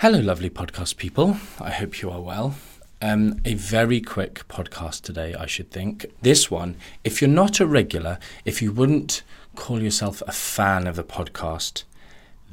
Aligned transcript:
Hello, 0.00 0.18
lovely 0.18 0.48
podcast 0.48 0.96
people. 0.96 1.36
I 1.60 1.72
hope 1.72 2.00
you 2.00 2.10
are 2.10 2.22
well. 2.22 2.54
Um, 3.02 3.38
a 3.44 3.52
very 3.52 4.00
quick 4.00 4.48
podcast 4.48 5.02
today, 5.02 5.34
I 5.34 5.44
should 5.44 5.70
think. 5.70 6.06
This 6.22 6.50
one, 6.50 6.76
if 7.04 7.20
you're 7.20 7.28
not 7.28 7.60
a 7.60 7.66
regular, 7.66 8.18
if 8.46 8.62
you 8.62 8.72
wouldn't 8.72 9.22
call 9.56 9.82
yourself 9.82 10.22
a 10.26 10.32
fan 10.32 10.86
of 10.86 10.96
the 10.96 11.04
podcast, 11.04 11.82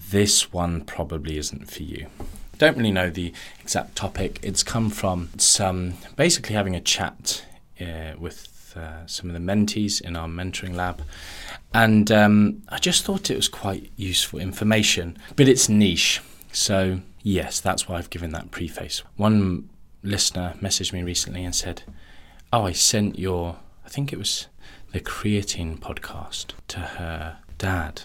this 0.10 0.52
one 0.52 0.81
probably 0.81 1.38
isn't 1.38 1.71
for 1.71 1.83
you. 1.83 2.07
Don't 2.57 2.75
really 2.75 2.91
know 2.91 3.10
the 3.10 3.32
exact 3.61 3.95
topic. 3.95 4.41
It's 4.43 4.61
come 4.61 4.89
from 4.89 5.29
some 5.38 5.93
basically 6.18 6.54
having 6.54 6.75
a 6.75 6.82
chat 6.82 7.45
uh, 7.79 8.16
with 8.20 8.75
uh, 8.75 9.07
some 9.07 9.29
of 9.29 9.34
the 9.34 9.39
mentees 9.39 10.02
in 10.02 10.18
our 10.18 10.27
mentoring 10.27 10.75
lab. 10.75 11.02
And 11.73 12.11
um, 12.11 12.64
I 12.68 12.77
just 12.77 13.05
thought 13.05 13.32
it 13.32 13.38
was 13.38 13.48
quite 13.48 13.89
useful 13.95 14.38
information, 14.38 15.18
but 15.38 15.48
it's 15.48 15.70
niche. 15.70 16.20
So, 16.52 17.00
yes, 17.28 17.59
that's 17.59 17.88
why 17.88 17.98
I've 17.98 18.09
given 18.09 18.32
that 18.32 18.52
preface. 18.52 19.04
One 19.18 19.70
listener 20.02 20.55
messaged 20.62 20.94
me 20.94 21.04
recently 21.04 21.44
and 21.44 21.53
said, 21.53 21.84
Oh, 22.53 22.63
I 22.63 22.72
sent 22.72 23.20
your, 23.20 23.58
I 23.86 23.90
think 23.90 24.13
it 24.13 24.17
was 24.17 24.48
the 24.94 25.02
creatine 25.02 25.77
podcast 25.77 26.53
to 26.70 26.80
her 26.80 27.40
dad, 27.58 28.03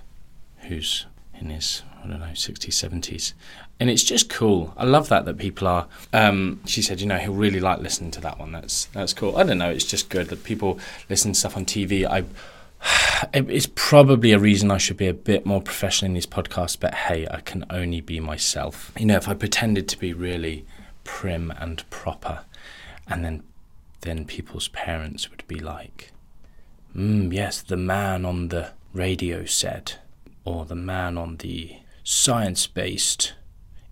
who's 0.62 1.06
in 1.38 1.50
his, 1.50 1.82
I 2.02 2.08
don't 2.08 2.18
know, 2.18 2.26
60s, 2.26 2.68
70s. 2.68 3.34
And 3.78 3.88
it's 3.88 4.02
just 4.02 4.28
cool. 4.28 4.74
I 4.76 4.84
love 4.84 5.08
that 5.08 5.24
that 5.26 5.38
people 5.38 5.68
are. 5.68 5.86
Um, 6.12 6.60
she 6.66 6.82
said, 6.82 7.00
you 7.00 7.06
know, 7.06 7.18
he'll 7.18 7.32
really 7.32 7.60
like 7.60 7.78
listening 7.78 8.10
to 8.12 8.20
that 8.22 8.38
one. 8.38 8.50
That's 8.52 8.86
that's 8.86 9.12
cool. 9.12 9.36
I 9.36 9.44
don't 9.44 9.58
know. 9.58 9.70
It's 9.70 9.84
just 9.84 10.08
good 10.08 10.28
that 10.28 10.44
people 10.44 10.78
listen 11.08 11.32
to 11.32 11.38
stuff 11.38 11.56
on 11.56 11.64
TV. 11.64 12.04
I 12.06 12.24
it's 13.34 13.68
probably 13.74 14.32
a 14.32 14.38
reason 14.38 14.70
I 14.70 14.78
should 14.78 14.96
be 14.96 15.08
a 15.08 15.14
bit 15.14 15.46
more 15.46 15.62
professional 15.62 16.10
in 16.10 16.14
these 16.14 16.26
podcasts, 16.26 16.78
but 16.78 16.94
hey, 16.94 17.26
I 17.30 17.40
can 17.40 17.64
only 17.70 18.00
be 18.00 18.20
myself. 18.20 18.92
You 18.98 19.06
know, 19.06 19.16
if 19.16 19.28
I 19.28 19.34
pretended 19.34 19.88
to 19.88 19.98
be 19.98 20.12
really 20.12 20.64
prim 21.04 21.52
and 21.58 21.88
proper, 21.90 22.40
and 23.06 23.24
then 23.24 23.42
then 24.02 24.24
people's 24.24 24.68
parents 24.68 25.30
would 25.30 25.46
be 25.46 25.60
like, 25.60 26.10
mm, 26.96 27.32
yes, 27.32 27.62
the 27.62 27.76
man 27.76 28.24
on 28.24 28.48
the 28.48 28.72
radio 28.92 29.44
said, 29.44 29.94
or 30.44 30.64
the 30.64 30.74
man 30.74 31.16
on 31.16 31.36
the 31.36 31.76
science 32.02 32.66
based 32.66 33.34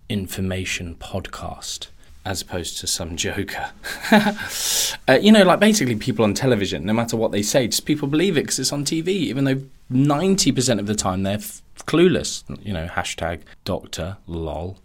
information 0.09 0.95
podcast 0.95 1.87
as 2.25 2.41
opposed 2.41 2.77
to 2.77 2.87
some 2.87 3.15
joker. 3.15 3.71
uh, 4.11 5.19
you 5.19 5.31
know, 5.31 5.43
like 5.43 5.59
basically 5.59 5.95
people 5.95 6.23
on 6.23 6.33
television, 6.33 6.85
no 6.85 6.93
matter 6.93 7.17
what 7.17 7.31
they 7.31 7.41
say, 7.41 7.67
just 7.67 7.85
people 7.85 8.07
believe 8.07 8.37
it 8.37 8.41
because 8.41 8.59
it's 8.59 8.71
on 8.71 8.85
TV, 8.85 9.07
even 9.07 9.45
though 9.45 9.61
90% 9.91 10.79
of 10.79 10.85
the 10.85 10.95
time 10.95 11.23
they're 11.23 11.35
f- 11.35 11.61
clueless. 11.79 12.43
You 12.63 12.73
know, 12.73 12.87
hashtag 12.87 13.41
doctor 13.65 14.17
lol. 14.27 14.77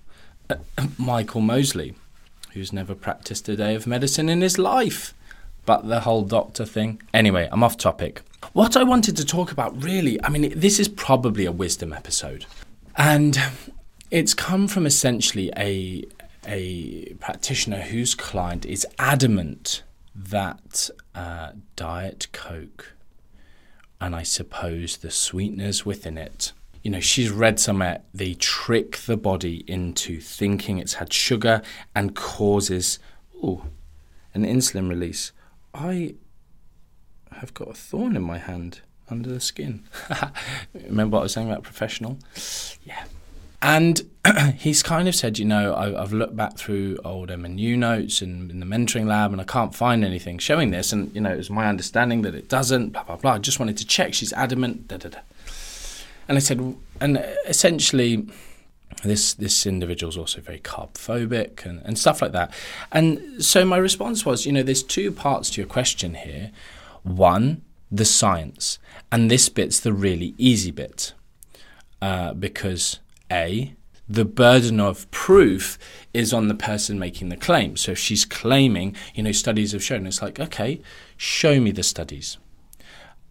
Uh, 0.49 0.57
Michael 0.99 1.43
Mosley, 1.43 1.95
who's 2.53 2.73
never 2.73 2.95
practiced 2.95 3.49
a 3.49 3.57
day 3.57 3.75
of 3.75 3.87
medicine 3.87 4.29
in 4.29 4.41
his 4.41 4.59
life. 4.59 5.13
But 5.67 5.89
the 5.89 6.01
whole 6.01 6.23
doctor 6.23 6.65
thing. 6.65 7.03
Anyway, 7.13 7.49
I'm 7.51 7.63
off 7.65 7.77
topic. 7.77 8.23
What 8.53 8.77
I 8.77 8.85
wanted 8.85 9.17
to 9.17 9.25
talk 9.25 9.51
about 9.51 9.83
really, 9.83 10.23
I 10.23 10.29
mean, 10.29 10.59
this 10.59 10.79
is 10.79 10.89
probably 10.89 11.45
a 11.45 11.53
wisdom 11.53 11.93
episode. 11.93 12.47
And 12.97 13.39
it's 14.11 14.33
come 14.33 14.69
from 14.69 14.87
essentially 14.87 15.51
a 15.57 16.05
a 16.47 17.15
practitioner 17.21 17.81
whose 17.81 18.15
client 18.15 18.65
is 18.65 18.87
adamant 18.99 19.83
that 20.15 20.91
uh, 21.15 21.53
Diet 21.75 22.29
Coke 22.33 22.95
and 24.01 24.15
I 24.15 24.23
suppose 24.23 24.99
the 24.99 25.11
sweeteners 25.11 25.87
within 25.87 26.19
it. 26.19 26.53
You 26.83 26.91
know, 26.91 27.01
she's 27.01 27.31
read 27.31 27.59
somewhere 27.59 28.03
they 28.15 28.35
trick 28.35 28.99
the 28.99 29.17
body 29.17 29.65
into 29.67 30.21
thinking 30.21 30.79
it's 30.79 30.95
had 30.95 31.13
sugar 31.13 31.63
and 31.95 32.15
causes 32.15 32.99
ooh, 33.35 33.63
an 34.35 34.45
insulin 34.45 34.89
release. 34.89 35.33
I 35.75 36.15
have 37.33 37.55
got 37.55 37.69
a 37.69 37.75
thorn 37.75 38.17
in 38.17 38.23
my 38.23 38.39
hand 38.39 38.81
under 39.09 39.29
the 39.29 39.41
skin. 39.41 39.85
Remember 40.75 41.17
what 41.17 41.21
I 41.21 41.23
was 41.25 41.33
saying 41.33 41.51
about 41.51 41.63
professional? 41.63 42.19
Yeah, 42.85 43.05
and 43.67 44.01
he's 44.59 44.81
kind 44.81 45.09
of 45.09 45.15
said, 45.17 45.41
you 45.41 45.45
know, 45.45 45.75
I, 45.75 45.91
have 46.01 46.13
looked 46.13 46.37
back 46.37 46.57
through 46.57 46.99
old 47.05 47.31
MNU 47.31 47.77
notes 47.77 48.23
and 48.23 48.49
in 48.49 48.61
the 48.61 48.67
mentoring 48.67 49.07
lab, 49.07 49.33
and 49.33 49.41
I 49.41 49.45
can't 49.45 49.75
find 49.75 50.05
anything 50.05 50.39
showing 50.39 50.71
this. 50.71 50.93
And 50.93 51.13
you 51.13 51.21
know, 51.21 51.33
it 51.33 51.37
was 51.37 51.51
my 51.51 51.67
understanding 51.67 52.23
that 52.23 52.35
it 52.37 52.49
doesn't. 52.49 52.91
Blah 52.91 53.03
blah 53.03 53.17
blah. 53.17 53.33
I 53.33 53.39
just 53.39 53.59
wanted 53.59 53.77
to 53.79 53.85
check. 53.85 54.15
She's 54.15 54.33
adamant. 54.35 54.87
Da 54.87 54.99
da 54.99 55.09
da. 55.09 55.19
And 56.29 56.37
I 56.37 56.39
said, 56.39 56.77
and 57.01 57.19
essentially, 57.49 58.29
this 59.03 59.35
this 59.35 59.67
individual 59.67 60.11
is 60.11 60.17
also 60.17 60.41
very 60.41 60.61
carb 60.61 60.93
phobic 60.93 61.67
and, 61.67 61.83
and 61.85 61.99
stuff 61.99 62.23
like 62.23 62.33
that. 62.33 62.55
And 62.93 63.45
so 63.45 63.65
my 63.65 63.79
response 63.79 64.25
was, 64.25 64.47
you 64.47 64.53
know, 64.53 64.63
there's 64.63 64.85
two 64.85 65.11
parts 65.11 65.51
to 65.51 65.61
your 65.61 65.69
question 65.69 66.15
here. 66.15 66.53
One, 67.03 67.63
the 67.91 68.05
science, 68.05 68.79
and 69.11 69.29
this 69.29 69.49
bit's 69.49 69.81
the 69.81 69.93
really 69.93 70.35
easy 70.39 70.71
bit, 70.71 71.15
uh, 72.01 72.33
because 72.33 73.01
a, 73.31 73.75
the 74.09 74.25
burden 74.25 74.79
of 74.81 75.11
proof 75.11 75.79
is 76.15 76.33
on 76.33 76.49
the 76.49 76.55
person 76.55 76.99
making 76.99 77.29
the 77.29 77.37
claim. 77.37 77.77
So 77.77 77.93
if 77.93 77.99
she's 77.99 78.25
claiming, 78.25 78.95
you 79.15 79.23
know, 79.23 79.33
studies 79.33 79.73
have 79.73 79.83
shown, 79.83 80.07
it's 80.07 80.23
like, 80.23 80.39
okay, 80.39 80.81
show 81.17 81.61
me 81.61 81.73
the 81.73 81.83
studies. 81.83 82.39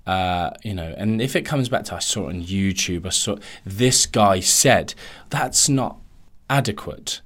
Uh, 0.06 0.52
you 0.64 0.74
know, 0.74 0.94
and 0.98 1.22
if 1.22 1.36
it 1.36 1.44
comes 1.44 1.68
back 1.68 1.86
to 1.86 1.96
I 1.96 2.00
saw 2.00 2.28
it 2.28 2.36
on 2.36 2.44
YouTube, 2.44 3.06
I 3.06 3.10
saw 3.10 3.38
this 3.66 4.06
guy 4.06 4.40
said 4.40 4.94
that's 5.30 5.68
not 5.68 5.98
adequate. 6.50 7.22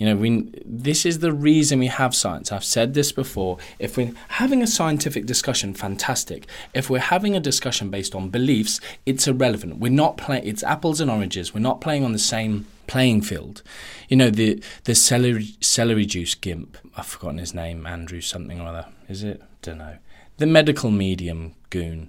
You 0.00 0.06
know, 0.06 0.16
we, 0.16 0.50
this 0.64 1.04
is 1.04 1.18
the 1.18 1.30
reason 1.30 1.78
we 1.78 1.88
have 1.88 2.14
science. 2.14 2.50
I've 2.50 2.64
said 2.64 2.94
this 2.94 3.12
before. 3.12 3.58
If 3.78 3.98
we're 3.98 4.14
having 4.28 4.62
a 4.62 4.66
scientific 4.66 5.26
discussion, 5.26 5.74
fantastic. 5.74 6.46
If 6.72 6.88
we're 6.88 7.00
having 7.00 7.36
a 7.36 7.40
discussion 7.40 7.90
based 7.90 8.14
on 8.14 8.30
beliefs, 8.30 8.80
it's 9.04 9.28
irrelevant. 9.28 9.76
We're 9.76 9.92
not 9.92 10.16
playing. 10.16 10.46
It's 10.46 10.62
apples 10.62 11.02
and 11.02 11.10
oranges. 11.10 11.52
We're 11.52 11.60
not 11.60 11.82
playing 11.82 12.02
on 12.02 12.12
the 12.12 12.18
same 12.18 12.66
playing 12.86 13.20
field. 13.20 13.62
You 14.08 14.16
know, 14.16 14.30
the 14.30 14.62
the 14.84 14.94
celery 14.94 15.54
celery 15.60 16.06
juice 16.06 16.34
gimp. 16.34 16.78
I've 16.96 17.04
forgotten 17.04 17.36
his 17.36 17.52
name. 17.52 17.86
Andrew 17.86 18.22
something 18.22 18.58
or 18.58 18.68
other. 18.68 18.86
Is 19.06 19.22
it? 19.22 19.42
Don't 19.60 19.78
know. 19.78 19.98
The 20.38 20.46
medical 20.46 20.90
medium 20.90 21.56
goon 21.68 22.08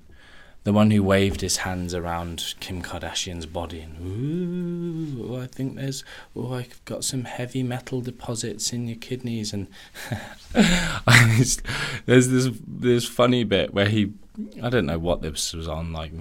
the 0.63 0.73
one 0.73 0.91
who 0.91 1.01
waved 1.01 1.41
his 1.41 1.57
hands 1.57 1.93
around 1.93 2.53
Kim 2.59 2.81
Kardashian's 2.81 3.45
body 3.45 3.81
and 3.81 3.97
ooh, 3.99 5.37
I 5.37 5.47
think 5.47 5.75
there's 5.75 6.03
oh 6.35 6.53
I've 6.53 6.83
got 6.85 7.03
some 7.03 7.23
heavy 7.23 7.63
metal 7.63 8.01
deposits 8.01 8.71
in 8.71 8.87
your 8.87 8.97
kidneys 8.97 9.53
and 9.53 9.67
there's 12.05 12.27
this 12.27 12.49
this 12.67 13.07
funny 13.07 13.43
bit 13.43 13.73
where 13.73 13.89
he 13.89 14.13
I 14.61 14.69
don't 14.69 14.85
know 14.85 14.99
what 14.99 15.21
this 15.21 15.53
was 15.53 15.67
on 15.67 15.93
like 15.93 16.11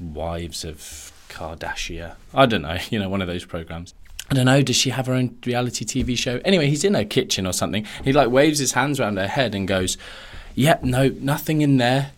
Wives 0.00 0.64
of 0.64 1.12
Kardashian 1.28 2.14
I 2.34 2.46
don't 2.46 2.62
know 2.62 2.78
you 2.90 2.98
know 2.98 3.08
one 3.08 3.22
of 3.22 3.28
those 3.28 3.44
programs 3.44 3.94
I 4.30 4.34
don't 4.34 4.44
know, 4.44 4.60
does 4.60 4.76
she 4.76 4.90
have 4.90 5.06
her 5.06 5.14
own 5.14 5.38
reality 5.46 5.86
TV 5.86 6.14
show? 6.14 6.38
Anyway, 6.44 6.66
he's 6.66 6.84
in 6.84 6.92
her 6.92 7.04
kitchen 7.06 7.46
or 7.46 7.54
something. 7.54 7.86
He 8.04 8.12
like 8.12 8.28
waves 8.28 8.58
his 8.58 8.72
hands 8.72 9.00
around 9.00 9.16
her 9.16 9.26
head 9.26 9.54
and 9.54 9.66
goes, 9.66 9.96
"Yep, 10.54 10.80
yeah, 10.82 10.90
no, 10.90 11.08
nothing 11.08 11.62
in 11.62 11.78
there. 11.78 12.10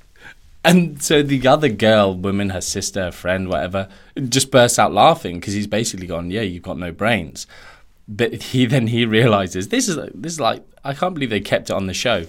And 0.62 1.02
so 1.02 1.22
the 1.22 1.46
other 1.46 1.68
girl, 1.68 2.14
woman, 2.14 2.50
her 2.50 2.60
sister, 2.60 3.04
her 3.04 3.12
friend, 3.12 3.48
whatever, 3.48 3.88
just 4.28 4.50
bursts 4.50 4.78
out 4.78 4.92
laughing 4.92 5.40
because 5.40 5.54
he's 5.54 5.66
basically 5.66 6.06
gone, 6.06 6.30
"Yeah, 6.30 6.42
you've 6.42 6.62
got 6.62 6.78
no 6.78 6.92
brains." 6.92 7.46
But 8.06 8.34
he 8.34 8.66
then 8.66 8.88
he 8.88 9.06
realizes 9.06 9.68
this 9.68 9.88
is 9.88 9.96
this 10.14 10.34
is 10.34 10.40
like 10.40 10.62
I 10.84 10.92
can't 10.92 11.14
believe 11.14 11.30
they 11.30 11.40
kept 11.40 11.70
it 11.70 11.72
on 11.72 11.86
the 11.86 11.94
show. 11.94 12.26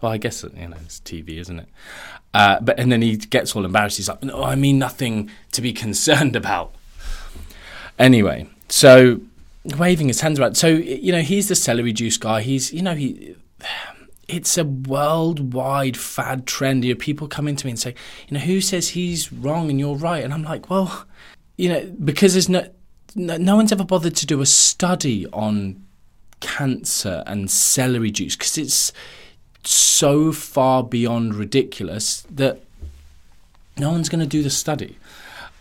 Well, 0.00 0.12
I 0.12 0.16
guess 0.16 0.42
you 0.42 0.68
know 0.68 0.76
it's 0.84 1.00
TV, 1.00 1.38
isn't 1.38 1.60
it? 1.60 1.68
Uh, 2.34 2.58
but 2.60 2.80
and 2.80 2.90
then 2.90 3.02
he 3.02 3.16
gets 3.16 3.54
all 3.54 3.64
embarrassed. 3.64 3.98
He's 3.98 4.08
like, 4.08 4.22
"No, 4.24 4.42
I 4.42 4.56
mean 4.56 4.78
nothing 4.78 5.30
to 5.52 5.62
be 5.62 5.72
concerned 5.84 6.34
about." 6.34 6.74
Anyway, 7.96 8.48
so 8.68 9.20
waving 9.76 10.08
his 10.08 10.20
hands 10.20 10.40
around. 10.40 10.56
So 10.56 10.66
you 10.66 11.12
know 11.12 11.20
he's 11.20 11.48
the 11.48 11.54
celery 11.54 11.92
juice 11.92 12.16
guy. 12.16 12.42
He's 12.42 12.72
you 12.72 12.82
know 12.82 12.94
he 12.94 13.36
it's 14.28 14.58
a 14.58 14.64
worldwide 14.64 15.96
fad 15.96 16.46
trend. 16.46 16.84
You 16.84 16.94
know, 16.94 16.98
people 16.98 17.26
come 17.26 17.48
into 17.48 17.66
me 17.66 17.72
and 17.72 17.80
say, 17.80 17.94
you 18.28 18.34
know, 18.34 18.44
who 18.44 18.60
says 18.60 18.90
he's 18.90 19.32
wrong 19.32 19.70
and 19.70 19.80
you're 19.80 19.96
right? 19.96 20.22
And 20.22 20.32
I'm 20.32 20.44
like, 20.44 20.70
well, 20.70 21.06
you 21.56 21.68
know, 21.70 21.84
because 22.04 22.34
there's 22.34 22.48
no, 22.48 22.68
no, 23.14 23.38
no 23.38 23.56
one's 23.56 23.72
ever 23.72 23.84
bothered 23.84 24.14
to 24.16 24.26
do 24.26 24.40
a 24.40 24.46
study 24.46 25.26
on 25.32 25.82
cancer 26.40 27.24
and 27.26 27.50
celery 27.50 28.10
juice 28.10 28.36
because 28.36 28.58
it's 28.58 28.92
so 29.64 30.30
far 30.30 30.84
beyond 30.84 31.34
ridiculous 31.34 32.22
that 32.30 32.60
no 33.76 33.90
one's 33.90 34.08
going 34.08 34.20
to 34.20 34.26
do 34.26 34.42
the 34.42 34.50
study. 34.50 34.96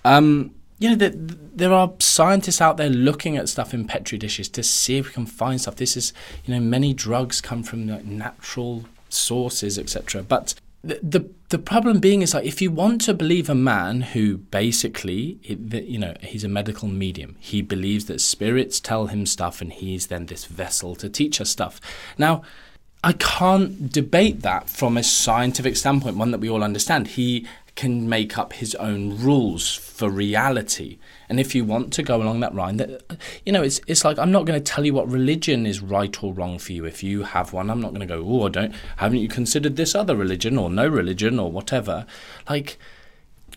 Um, 0.03 0.53
you 0.79 0.89
know, 0.89 0.95
there, 0.95 1.13
there 1.15 1.73
are 1.73 1.91
scientists 1.99 2.61
out 2.61 2.77
there 2.77 2.89
looking 2.89 3.35
at 3.35 3.49
stuff 3.49 3.73
in 3.73 3.85
petri 3.85 4.17
dishes 4.17 4.47
to 4.49 4.63
see 4.63 4.97
if 4.97 5.07
we 5.07 5.13
can 5.13 5.25
find 5.25 5.59
stuff. 5.59 5.75
This 5.75 5.97
is, 5.97 6.13
you 6.45 6.53
know, 6.53 6.59
many 6.59 6.93
drugs 6.93 7.41
come 7.41 7.63
from 7.63 7.87
like, 7.87 8.05
natural 8.05 8.85
sources, 9.09 9.79
etc. 9.79 10.21
But 10.23 10.53
the, 10.83 10.99
the 11.01 11.29
the 11.49 11.57
problem 11.57 11.99
being 11.99 12.21
is 12.21 12.33
like 12.33 12.45
if 12.45 12.61
you 12.61 12.71
want 12.71 13.01
to 13.01 13.13
believe 13.13 13.49
a 13.49 13.55
man 13.55 14.01
who 14.01 14.37
basically 14.37 15.39
you 15.43 15.97
know 15.97 16.13
he's 16.21 16.43
a 16.43 16.49
medical 16.49 16.87
medium 16.87 17.35
he 17.39 17.61
believes 17.61 18.05
that 18.05 18.21
spirits 18.21 18.79
tell 18.79 19.07
him 19.07 19.25
stuff 19.25 19.61
and 19.61 19.73
he's 19.73 20.07
then 20.07 20.27
this 20.27 20.45
vessel 20.45 20.95
to 20.95 21.09
teach 21.09 21.41
us 21.41 21.49
stuff 21.49 21.81
now 22.17 22.41
i 23.03 23.13
can't 23.13 23.91
debate 23.91 24.41
that 24.41 24.69
from 24.69 24.97
a 24.97 25.03
scientific 25.03 25.75
standpoint 25.75 26.17
one 26.17 26.31
that 26.31 26.39
we 26.39 26.49
all 26.49 26.63
understand 26.63 27.07
he 27.07 27.45
can 27.77 28.09
make 28.09 28.37
up 28.37 28.53
his 28.53 28.75
own 28.75 29.17
rules 29.17 29.73
for 29.73 30.09
reality. 30.09 30.97
And 31.29 31.39
if 31.39 31.53
you 31.55 31.63
want 31.63 31.93
to 31.93 32.03
go 32.03 32.21
along 32.21 32.41
that 32.41 32.55
line, 32.55 32.77
that 32.77 33.17
you 33.45 33.53
know, 33.53 33.61
it's 33.63 33.79
it's 33.87 34.03
like 34.03 34.19
I'm 34.19 34.31
not 34.31 34.45
going 34.45 34.61
to 34.61 34.71
tell 34.71 34.85
you 34.85 34.93
what 34.93 35.09
religion 35.09 35.65
is 35.65 35.81
right 35.81 36.21
or 36.21 36.33
wrong 36.33 36.59
for 36.59 36.73
you. 36.73 36.83
If 36.85 37.03
you 37.03 37.23
have 37.23 37.53
one, 37.53 37.69
I'm 37.69 37.79
not 37.79 37.93
going 37.93 38.05
to 38.05 38.13
go, 38.13 38.25
oh, 38.25 38.47
I 38.47 38.49
don't. 38.49 38.75
Haven't 38.97 39.19
you 39.19 39.29
considered 39.29 39.77
this 39.77 39.95
other 39.95 40.15
religion 40.15 40.57
or 40.57 40.69
no 40.69 40.87
religion 40.87 41.39
or 41.39 41.51
whatever? 41.51 42.05
Like, 42.49 42.77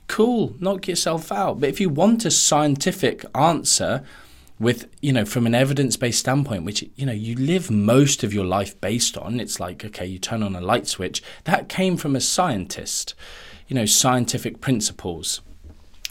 cool, 0.07 0.55
knock 0.61 0.87
yourself 0.87 1.33
out. 1.33 1.59
But 1.59 1.71
if 1.71 1.81
you 1.81 1.89
want 1.89 2.25
a 2.25 2.31
scientific 2.31 3.25
answer, 3.35 4.05
with 4.59 4.87
you 5.01 5.11
know 5.11 5.25
from 5.25 5.47
an 5.47 5.55
evidence-based 5.55 6.19
standpoint 6.21 6.65
which 6.65 6.85
you 6.95 7.07
know 7.07 7.13
you 7.13 7.35
live 7.35 7.71
most 7.71 8.23
of 8.23 8.35
your 8.35 8.45
life 8.45 8.79
based 8.83 9.17
on 9.17 9.41
it's 9.41 9.59
like 9.59 9.83
okay 9.83 10.05
you 10.05 10.19
turn 10.19 10.43
on 10.43 10.55
a 10.55 10.61
light 10.61 10.87
switch 10.87 11.23
that 11.45 11.71
came 11.71 11.97
from 11.97 12.15
a 12.15 12.21
scientist 12.21 13.15
you 13.71 13.77
know 13.77 13.87
scientific 13.87 14.61
principles 14.61 15.41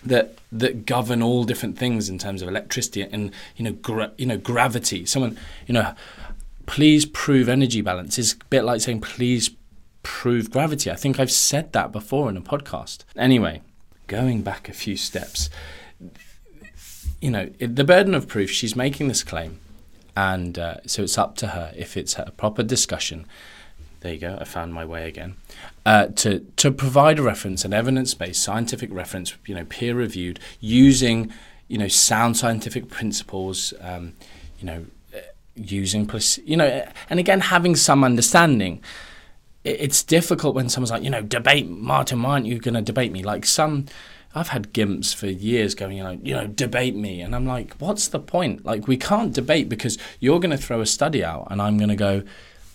that 0.04 0.38
that 0.52 0.86
govern 0.86 1.22
all 1.22 1.44
different 1.44 1.78
things 1.78 2.10
in 2.10 2.18
terms 2.18 2.42
of 2.42 2.48
electricity 2.48 3.02
and 3.02 3.32
you 3.58 3.66
know 3.66 3.74
gra- 3.74 4.14
you 4.18 4.26
know 4.26 4.38
gravity. 4.38 5.06
Someone 5.06 5.38
you 5.68 5.74
know, 5.74 5.94
please 6.66 7.06
prove 7.06 7.50
energy 7.50 7.82
balance 7.82 8.18
is 8.18 8.34
a 8.34 8.46
bit 8.46 8.64
like 8.64 8.82
saying 8.82 9.02
please 9.02 9.52
prove 10.02 10.50
gravity. 10.50 10.90
I 10.90 10.96
think 10.96 11.20
I've 11.20 11.32
said 11.32 11.74
that 11.74 11.92
before 11.92 12.30
in 12.30 12.38
a 12.38 12.42
podcast. 12.42 13.04
Anyway, 13.18 13.62
going 14.08 14.42
back 14.42 14.70
a 14.70 14.74
few 14.74 14.96
steps, 14.96 15.50
you 17.22 17.30
know 17.30 17.48
the 17.60 17.84
burden 17.84 18.16
of 18.16 18.30
proof. 18.30 18.50
She's 18.50 18.76
making 18.76 19.10
this 19.10 19.22
claim, 19.22 19.60
and 20.16 20.58
uh, 20.58 20.78
so 20.86 21.04
it's 21.04 21.18
up 21.18 21.36
to 21.38 21.48
her 21.48 21.74
if 21.76 21.98
it's 21.98 22.18
a 22.18 22.32
proper 22.38 22.64
discussion 22.64 23.26
there 24.02 24.14
you 24.14 24.20
go, 24.20 24.38
I 24.40 24.46
found 24.46 24.74
my 24.74 24.86
way 24.86 25.08
again, 25.08 25.36
uh, 25.86 26.08
to, 26.08 26.40
to 26.58 26.72
provide 26.72 27.20
a 27.20 27.24
reference, 27.24 27.66
an 27.66 27.74
evidence-based 27.74 28.42
scientific 28.42 28.92
reference, 28.94 29.36
you 29.46 29.56
know, 29.56 29.66
peer-reviewed, 29.66 30.40
using, 30.60 31.32
you 31.68 31.78
know, 31.78 31.88
sound 31.88 32.38
scientific 32.38 32.90
principles, 32.90 33.74
um, 33.82 34.14
you 34.60 34.66
know, 34.66 34.86
uh, 35.14 35.20
using, 35.56 36.10
you 36.46 36.58
know, 36.58 36.88
and 37.10 37.20
again, 37.20 37.42
having 37.42 37.76
some 37.76 38.04
understanding. 38.04 38.82
It's 39.66 40.02
difficult 40.04 40.56
when 40.56 40.70
someone's 40.70 40.92
like, 40.92 41.04
you 41.04 41.10
know, 41.10 41.22
debate 41.22 41.68
Martin, 41.70 42.22
why 42.22 42.32
aren't 42.32 42.46
you 42.46 42.60
going 42.60 42.76
to 42.76 42.82
debate 42.82 43.12
me? 43.12 43.24
Like 43.24 43.46
some, 43.46 43.86
I've 44.34 44.50
had 44.50 44.74
gimps 44.74 45.14
for 45.14 45.28
years 45.28 45.76
going, 45.76 45.98
you 45.98 46.04
know, 46.04 46.18
you 46.24 46.34
know, 46.34 46.48
debate 46.48 46.96
me, 46.96 47.22
and 47.22 47.36
I'm 47.36 47.46
like, 47.46 47.74
what's 47.80 48.08
the 48.08 48.20
point? 48.20 48.64
Like, 48.64 48.88
we 48.88 48.96
can't 48.96 49.34
debate 49.34 49.68
because 49.68 49.98
you're 50.20 50.40
going 50.40 50.52
to 50.52 50.58
throw 50.58 50.82
a 50.82 50.86
study 50.86 51.24
out, 51.24 51.48
and 51.52 51.62
I'm 51.62 51.78
going 51.78 51.90
to 51.90 51.96
go, 51.96 52.24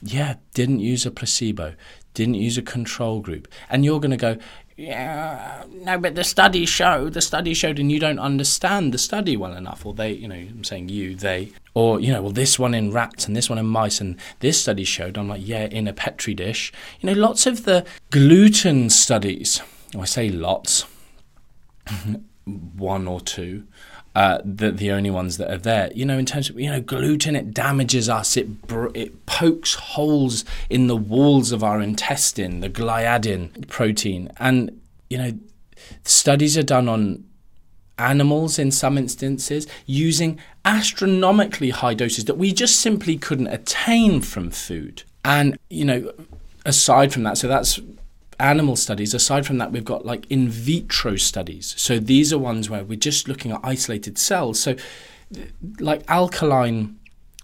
yeah, 0.04 0.34
didn't 0.52 0.80
use 0.80 1.06
a 1.06 1.10
placebo, 1.10 1.74
didn't 2.12 2.34
use 2.34 2.58
a 2.58 2.62
control 2.62 3.20
group. 3.20 3.48
And 3.70 3.84
you're 3.84 4.00
going 4.00 4.10
to 4.10 4.16
go, 4.16 4.36
yeah, 4.76 5.64
no, 5.70 5.98
but 5.98 6.14
the 6.14 6.24
study 6.24 6.66
showed, 6.66 7.14
the 7.14 7.22
study 7.22 7.54
showed, 7.54 7.78
and 7.78 7.90
you 7.90 7.98
don't 7.98 8.18
understand 8.18 8.92
the 8.92 8.98
study 8.98 9.36
well 9.36 9.54
enough. 9.54 9.86
Or 9.86 9.94
they, 9.94 10.12
you 10.12 10.28
know, 10.28 10.34
I'm 10.34 10.64
saying 10.64 10.90
you, 10.90 11.14
they, 11.14 11.52
or, 11.72 12.00
you 12.00 12.12
know, 12.12 12.22
well, 12.22 12.32
this 12.32 12.58
one 12.58 12.74
in 12.74 12.92
rats 12.92 13.26
and 13.26 13.34
this 13.34 13.48
one 13.48 13.58
in 13.58 13.66
mice, 13.66 14.00
and 14.00 14.16
this 14.40 14.60
study 14.60 14.84
showed. 14.84 15.16
I'm 15.16 15.28
like, 15.28 15.46
yeah, 15.46 15.64
in 15.64 15.88
a 15.88 15.92
petri 15.94 16.34
dish. 16.34 16.72
You 17.00 17.08
know, 17.08 17.20
lots 17.20 17.46
of 17.46 17.64
the 17.64 17.86
gluten 18.10 18.90
studies, 18.90 19.62
oh, 19.94 20.02
I 20.02 20.04
say 20.04 20.28
lots, 20.28 20.84
one 22.44 23.08
or 23.08 23.20
two, 23.20 23.66
uh, 24.14 24.38
the 24.44 24.70
the 24.70 24.92
only 24.92 25.10
ones 25.10 25.38
that 25.38 25.50
are 25.50 25.58
there. 25.58 25.90
You 25.94 26.04
know, 26.04 26.18
in 26.18 26.26
terms 26.26 26.48
of 26.48 26.58
you 26.58 26.70
know 26.70 26.80
gluten, 26.80 27.34
it 27.34 27.52
damages 27.52 28.08
us. 28.08 28.36
It 28.36 28.48
it 28.94 29.26
pokes 29.26 29.74
holes 29.74 30.44
in 30.70 30.86
the 30.86 30.96
walls 30.96 31.52
of 31.52 31.64
our 31.64 31.80
intestine, 31.80 32.60
the 32.60 32.70
gliadin 32.70 33.68
protein, 33.68 34.30
and 34.38 34.80
you 35.10 35.18
know, 35.18 35.32
studies 36.04 36.56
are 36.56 36.62
done 36.62 36.88
on 36.88 37.24
animals 37.98 38.58
in 38.58 38.70
some 38.72 38.98
instances 38.98 39.66
using 39.86 40.38
astronomically 40.64 41.70
high 41.70 41.94
doses 41.94 42.24
that 42.24 42.36
we 42.36 42.52
just 42.52 42.80
simply 42.80 43.16
couldn't 43.16 43.46
attain 43.48 44.20
from 44.20 44.50
food. 44.50 45.02
And 45.24 45.58
you 45.70 45.84
know, 45.84 46.12
aside 46.64 47.12
from 47.12 47.22
that, 47.24 47.38
so 47.38 47.48
that's 47.48 47.80
animal 48.38 48.76
studies, 48.76 49.14
aside 49.14 49.46
from 49.46 49.58
that, 49.58 49.72
we've 49.72 49.84
got 49.84 50.04
like 50.04 50.26
in 50.30 50.48
vitro 50.48 51.16
studies. 51.16 51.74
So 51.76 51.98
these 51.98 52.32
are 52.32 52.38
ones 52.38 52.68
where 52.70 52.84
we're 52.84 52.98
just 52.98 53.28
looking 53.28 53.52
at 53.52 53.60
isolated 53.62 54.18
cells. 54.18 54.60
So, 54.60 54.76
like 55.80 56.02
alkaline 56.08 56.98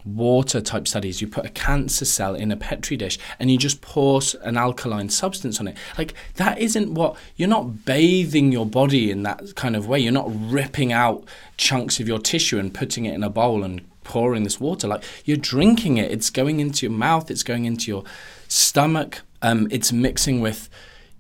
water 0.05 0.61
type 0.61 0.89
studies, 0.89 1.21
you 1.21 1.27
put 1.27 1.45
a 1.45 1.51
cancer 1.51 2.05
cell 2.05 2.35
in 2.35 2.51
a 2.51 2.57
petri 2.57 2.97
dish 2.97 3.19
and 3.39 3.51
you 3.51 3.59
just 3.59 3.81
pour 3.81 4.21
an 4.43 4.57
alkaline 4.57 5.09
substance 5.09 5.61
on 5.61 5.69
it. 5.69 5.77
Like 5.99 6.15
that 6.37 6.59
isn't 6.59 6.95
what 6.95 7.17
you're 7.37 7.49
not 7.49 7.85
bathing 7.85 8.53
your 8.53 8.67
body 8.67 9.11
in 9.11 9.23
that 9.25 9.55
kind 9.57 9.77
of 9.77 9.87
way. 9.87 9.99
You're 9.99 10.13
not 10.13 10.31
ripping 10.31 10.93
out 10.93 11.25
chunks 11.57 12.01
of 12.01 12.09
your 12.09 12.19
tissue 12.19 12.59
and 12.59 12.73
putting 12.73 13.05
it 13.05 13.15
in 13.15 13.23
a 13.23 13.31
bowl 13.31 13.63
and 13.63 13.83
pouring 14.05 14.45
this 14.45 14.61
water. 14.61 14.89
Like 14.89 15.05
you're 15.25 15.37
drinking 15.37 15.99
it. 15.99 16.11
It's 16.11 16.31
going 16.31 16.61
into 16.61 16.87
your 16.87 16.97
mouth. 16.97 17.31
It's 17.31 17.43
going 17.43 17.65
into 17.65 17.91
your 17.91 18.05
stomach. 18.49 19.21
Um, 19.43 19.69
it's 19.71 19.93
mixing 19.93 20.41
with, 20.41 20.69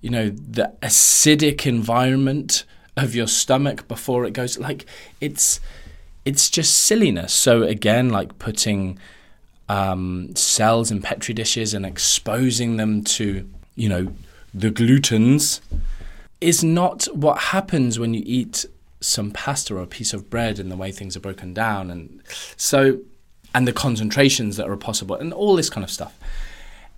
you 0.00 0.11
know, 0.11 0.31
the 0.31 0.72
acidic 0.82 1.67
environment 1.67 2.64
of 2.96 3.14
your 3.14 3.26
stomach 3.26 3.88
before 3.88 4.25
it 4.25 4.32
goes. 4.32 4.58
Like 4.58 4.87
it's 5.20 5.61
it's 6.25 6.50
just 6.50 6.75
silliness. 6.75 7.32
So 7.32 7.62
again, 7.62 8.11
like 8.11 8.38
putting 8.38 8.99
um, 9.69 10.34
cells 10.34 10.90
in 10.90 11.00
petri 11.00 11.34
dishes 11.34 11.75
and 11.75 11.87
exposing 11.87 12.76
them 12.76 13.02
to, 13.05 13.49
you 13.75 13.88
know, 13.88 14.12
the 14.52 14.70
glutens 14.70 15.61
is 16.40 16.64
not 16.64 17.05
what 17.14 17.38
happens 17.38 17.99
when 17.99 18.14
you 18.14 18.22
eat 18.26 18.67
some 19.00 19.31
pasta 19.31 19.75
or 19.75 19.82
a 19.82 19.87
piece 19.87 20.12
of 20.12 20.28
bread 20.28 20.58
and 20.58 20.70
the 20.70 20.76
way 20.76 20.93
things 20.93 21.17
are 21.17 21.20
broken 21.20 21.55
down 21.55 21.90
and 21.90 22.20
so 22.56 22.99
and 23.55 23.67
the 23.67 23.72
concentrations 23.72 24.56
that 24.56 24.69
are 24.69 24.76
possible 24.76 25.17
and 25.17 25.32
all 25.32 25.56
this 25.56 25.70
kind 25.70 25.84
of 25.84 25.90
stuff. 25.90 26.19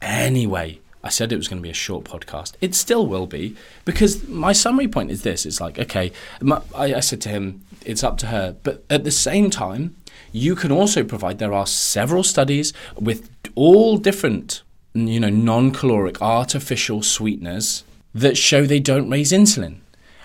Anyway, 0.01 0.81
I 1.05 1.09
said 1.09 1.33
it 1.33 1.37
was 1.37 1.49
going 1.49 1.61
to 1.61 1.63
be 1.63 1.71
a 1.71 1.75
short 1.75 2.05
podcast. 2.05 2.55
It 2.61 2.75
still 2.75 3.07
will 3.07 3.27
be 3.27 3.57
because 3.85 4.29
my 4.29 4.53
summary 4.53 4.89
point 4.89 5.11
is 5.11 5.23
this: 5.23 5.45
it's 5.45 5.61
like, 5.61 5.79
okay, 5.79 6.13
my, 6.41 6.61
I, 6.75 6.95
I 6.95 7.01
said 7.01 7.21
to 7.23 7.29
him, 7.29 7.63
it's 7.85 8.05
up 8.05 8.19
to 8.19 8.27
her, 8.27 8.57
but 8.63 8.85
at 8.89 9.05
the 9.05 9.11
same 9.11 9.51
time, 9.51 9.97
you 10.31 10.55
can 10.55 10.71
also 10.71 11.03
provide. 11.05 11.39
There 11.39 11.53
are 11.53 11.67
several 11.67 12.23
studies 12.23 12.73
with 12.99 13.31
all 13.55 13.99
different, 13.99 14.63
you 14.95 15.21
know, 15.21 15.29
non-caloric 15.29 16.23
artificial 16.23 17.03
sweeteners 17.03 17.85
that 18.15 18.37
show 18.37 18.65
they 18.65 18.81
don't 18.81 19.11
raise 19.11 19.33
insulin. 19.33 19.79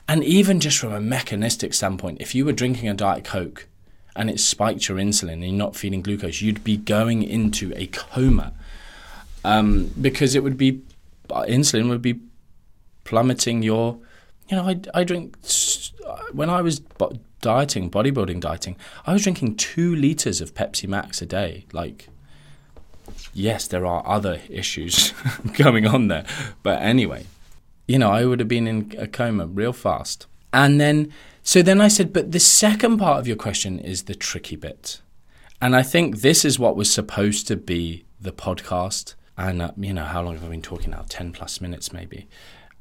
And 0.08 0.24
even 0.24 0.60
just 0.60 0.78
from 0.78 0.94
a 0.94 1.02
mechanistic 1.02 1.74
standpoint, 1.74 2.22
if 2.22 2.34
you 2.34 2.46
were 2.46 2.54
drinking 2.54 2.88
a 2.88 2.94
diet 2.94 3.26
coke 3.26 3.68
and 4.16 4.30
it 4.30 4.40
spiked 4.40 4.88
your 4.88 4.98
insulin 4.98 5.34
and 5.34 5.44
you're 5.44 5.54
not 5.54 5.76
feeding 5.76 6.02
glucose, 6.02 6.42
you'd 6.42 6.64
be 6.64 6.78
going 6.78 7.24
into 7.24 7.74
a 7.76 7.88
coma 7.88 8.54
um, 9.44 9.92
because 10.00 10.36
it 10.36 10.44
would 10.44 10.58
be 10.58 10.82
insulin 11.30 11.90
would 11.90 12.02
be 12.02 12.20
plummeting 13.04 13.64
your. 13.64 14.00
You 14.50 14.58
know, 14.58 14.70
I, 14.70 14.80
I 14.94 15.04
drink 15.04 15.36
when 16.32 16.50
I 16.50 16.62
was 16.62 16.82
dieting, 17.42 17.92
bodybuilding 17.92 18.40
dieting, 18.40 18.78
I 19.06 19.14
was 19.14 19.24
drinking 19.24 19.58
two 19.58 19.96
liters 19.96 20.42
of 20.42 20.54
Pepsi 20.54 20.88
Max 20.88 21.22
a 21.22 21.26
day. 21.26 21.66
Like, 21.72 22.08
yes, 23.34 23.68
there 23.68 23.86
are 23.86 24.06
other 24.08 24.42
issues 24.50 25.14
going 25.58 25.86
on 25.86 26.08
there, 26.08 26.26
but 26.64 26.82
anyway, 26.82 27.26
you 27.88 28.00
know, 28.00 28.12
I 28.12 28.26
would 28.26 28.40
have 28.40 28.50
been 28.50 28.68
in 28.68 28.94
a 28.98 29.08
coma 29.08 29.48
real 29.48 29.74
fast. 29.74 30.28
And 30.54 30.80
then, 30.80 31.14
so 31.44 31.62
then 31.62 31.82
I 31.82 31.88
said, 31.88 32.14
but 32.14 32.32
the 32.32 32.40
second 32.40 32.98
part 32.98 33.20
of 33.20 33.28
your 33.28 33.38
question 33.38 33.80
is 33.80 34.04
the 34.04 34.16
tricky 34.16 34.56
bit. 34.56 35.02
And 35.62 35.76
I 35.76 35.84
think 35.84 36.18
this 36.18 36.46
is 36.46 36.60
what 36.60 36.76
was 36.76 36.92
supposed 36.94 37.48
to 37.48 37.56
be 37.56 38.06
the 38.20 38.32
podcast. 38.32 39.16
And, 39.38 39.62
uh, 39.62 39.72
you 39.78 39.94
know, 39.94 40.04
how 40.04 40.24
long 40.24 40.34
have 40.34 40.44
I 40.44 40.50
been 40.50 40.62
talking 40.62 40.92
now? 40.92 41.06
10 41.08 41.32
plus 41.32 41.62
minutes, 41.62 41.94
maybe. 41.94 42.28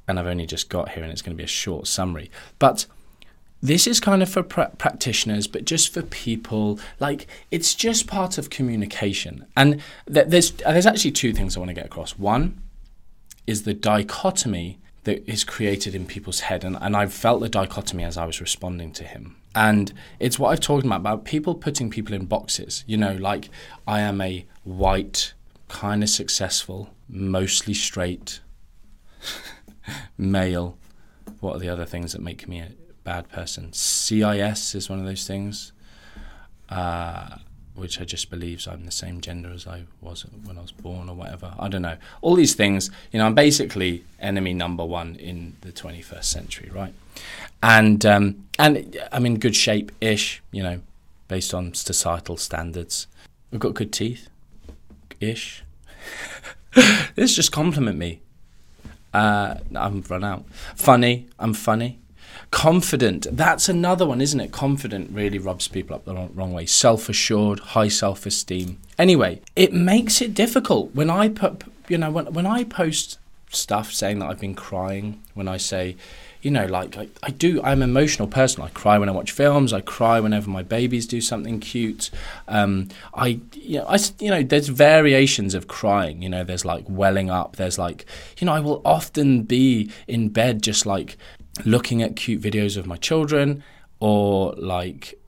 And 0.08 0.18
I've 0.18 0.26
only 0.26 0.46
just 0.46 0.68
got 0.68 0.90
here 0.90 1.02
and 1.02 1.12
it's 1.12 1.22
going 1.22 1.36
to 1.36 1.40
be 1.40 1.44
a 1.44 1.48
short 1.48 1.86
summary. 1.86 2.30
But 2.58 2.86
this 3.62 3.86
is 3.86 4.00
kind 4.00 4.22
of 4.22 4.28
for 4.28 4.42
pra- 4.42 4.72
practitioners, 4.78 5.46
but 5.46 5.64
just 5.64 5.92
for 5.92 6.02
people. 6.02 6.78
Like, 7.00 7.26
it's 7.50 7.74
just 7.74 8.06
part 8.06 8.38
of 8.38 8.50
communication. 8.50 9.46
And 9.56 9.82
th- 10.12 10.28
there's, 10.28 10.52
there's 10.52 10.86
actually 10.86 11.12
two 11.12 11.32
things 11.32 11.56
I 11.56 11.60
want 11.60 11.70
to 11.70 11.74
get 11.74 11.86
across. 11.86 12.18
One 12.18 12.62
is 13.46 13.64
the 13.64 13.74
dichotomy 13.74 14.78
that 15.04 15.28
is 15.30 15.44
created 15.44 15.94
in 15.94 16.06
people's 16.06 16.40
head. 16.40 16.64
And, 16.64 16.76
and 16.80 16.96
I've 16.96 17.12
felt 17.12 17.40
the 17.40 17.48
dichotomy 17.48 18.04
as 18.04 18.16
I 18.16 18.26
was 18.26 18.40
responding 18.40 18.92
to 18.92 19.04
him. 19.04 19.36
And 19.54 19.92
it's 20.20 20.38
what 20.38 20.50
I've 20.50 20.60
talked 20.60 20.84
about, 20.84 21.00
about 21.00 21.24
people 21.24 21.54
putting 21.54 21.90
people 21.90 22.14
in 22.14 22.26
boxes. 22.26 22.84
You 22.86 22.96
know, 22.96 23.12
like, 23.12 23.48
I 23.86 24.00
am 24.00 24.20
a 24.20 24.44
white 24.64 25.32
kind 25.68 26.02
of 26.02 26.08
successful, 26.08 26.90
mostly 27.08 27.74
straight, 27.74 28.40
Male. 30.18 30.76
What 31.40 31.56
are 31.56 31.58
the 31.58 31.68
other 31.68 31.84
things 31.84 32.12
that 32.12 32.20
make 32.20 32.48
me 32.48 32.60
a 32.60 32.70
bad 33.04 33.28
person? 33.28 33.72
CIS 33.72 34.74
is 34.74 34.88
one 34.88 34.98
of 34.98 35.04
those 35.04 35.26
things, 35.26 35.72
uh, 36.68 37.36
which 37.74 38.00
I 38.00 38.04
just 38.04 38.30
believes 38.30 38.66
I'm 38.66 38.84
the 38.84 38.92
same 38.92 39.20
gender 39.20 39.50
as 39.50 39.66
I 39.66 39.84
was 40.00 40.22
when 40.44 40.56
I 40.56 40.62
was 40.62 40.72
born 40.72 41.08
or 41.08 41.14
whatever. 41.14 41.54
I 41.58 41.68
don't 41.68 41.82
know. 41.82 41.96
All 42.22 42.36
these 42.36 42.54
things, 42.54 42.90
you 43.12 43.18
know, 43.18 43.26
I'm 43.26 43.34
basically 43.34 44.04
enemy 44.20 44.54
number 44.54 44.84
one 44.84 45.16
in 45.16 45.56
the 45.60 45.72
21st 45.72 46.24
century, 46.24 46.70
right? 46.72 46.94
And 47.62 48.04
um, 48.06 48.46
and 48.58 48.98
I'm 49.12 49.26
in 49.26 49.38
good 49.38 49.56
shape 49.56 49.92
ish, 50.00 50.42
you 50.52 50.62
know, 50.62 50.80
based 51.28 51.52
on 51.52 51.74
societal 51.74 52.36
standards. 52.36 53.06
I've 53.52 53.60
got 53.60 53.74
good 53.74 53.92
teeth, 53.92 54.28
ish. 55.20 55.62
this 57.14 57.34
just 57.34 57.52
compliment 57.52 57.98
me. 57.98 58.20
Uh, 59.12 59.56
I've 59.74 60.10
run 60.10 60.24
out. 60.24 60.44
Funny, 60.74 61.26
I'm 61.38 61.54
funny. 61.54 61.98
Confident, 62.50 63.26
that's 63.32 63.68
another 63.68 64.06
one, 64.06 64.20
isn't 64.20 64.38
it? 64.38 64.52
Confident 64.52 65.10
really 65.10 65.38
rubs 65.38 65.68
people 65.68 65.96
up 65.96 66.04
the 66.04 66.14
wrong, 66.14 66.30
wrong 66.34 66.52
way. 66.52 66.66
Self 66.66 67.08
assured, 67.08 67.58
high 67.60 67.88
self 67.88 68.26
esteem. 68.26 68.78
Anyway, 68.98 69.40
it 69.56 69.72
makes 69.72 70.20
it 70.20 70.34
difficult 70.34 70.94
when 70.94 71.10
I 71.10 71.28
put, 71.28 71.64
you 71.88 71.98
know, 71.98 72.10
when, 72.10 72.32
when 72.32 72.46
I 72.46 72.64
post 72.64 73.18
stuff 73.50 73.92
saying 73.92 74.18
that 74.18 74.26
I've 74.28 74.40
been 74.40 74.54
crying, 74.54 75.22
when 75.34 75.48
I 75.48 75.56
say, 75.56 75.96
you 76.46 76.52
know, 76.52 76.66
like 76.66 76.96
I, 76.96 77.08
I 77.24 77.30
do, 77.30 77.60
I'm 77.64 77.82
an 77.82 77.90
emotional 77.90 78.28
person. 78.28 78.62
I 78.62 78.68
cry 78.68 78.98
when 78.98 79.08
I 79.08 79.12
watch 79.12 79.32
films. 79.32 79.72
I 79.72 79.80
cry 79.80 80.20
whenever 80.20 80.48
my 80.48 80.62
babies 80.62 81.04
do 81.04 81.20
something 81.20 81.58
cute. 81.58 82.08
Um, 82.46 82.88
I, 83.14 83.40
you 83.52 83.78
know, 83.80 83.86
I, 83.88 83.98
you 84.20 84.30
know, 84.30 84.44
there's 84.44 84.68
variations 84.68 85.54
of 85.54 85.66
crying. 85.66 86.22
You 86.22 86.28
know, 86.28 86.44
there's 86.44 86.64
like 86.64 86.84
welling 86.88 87.30
up. 87.30 87.56
There's 87.56 87.80
like, 87.80 88.06
you 88.38 88.44
know, 88.44 88.52
I 88.52 88.60
will 88.60 88.80
often 88.84 89.42
be 89.42 89.90
in 90.06 90.28
bed 90.28 90.62
just 90.62 90.86
like 90.86 91.16
looking 91.64 92.00
at 92.00 92.14
cute 92.14 92.42
videos 92.42 92.76
of 92.76 92.86
my 92.86 92.96
children, 92.96 93.64
or 93.98 94.54
like, 94.56 95.18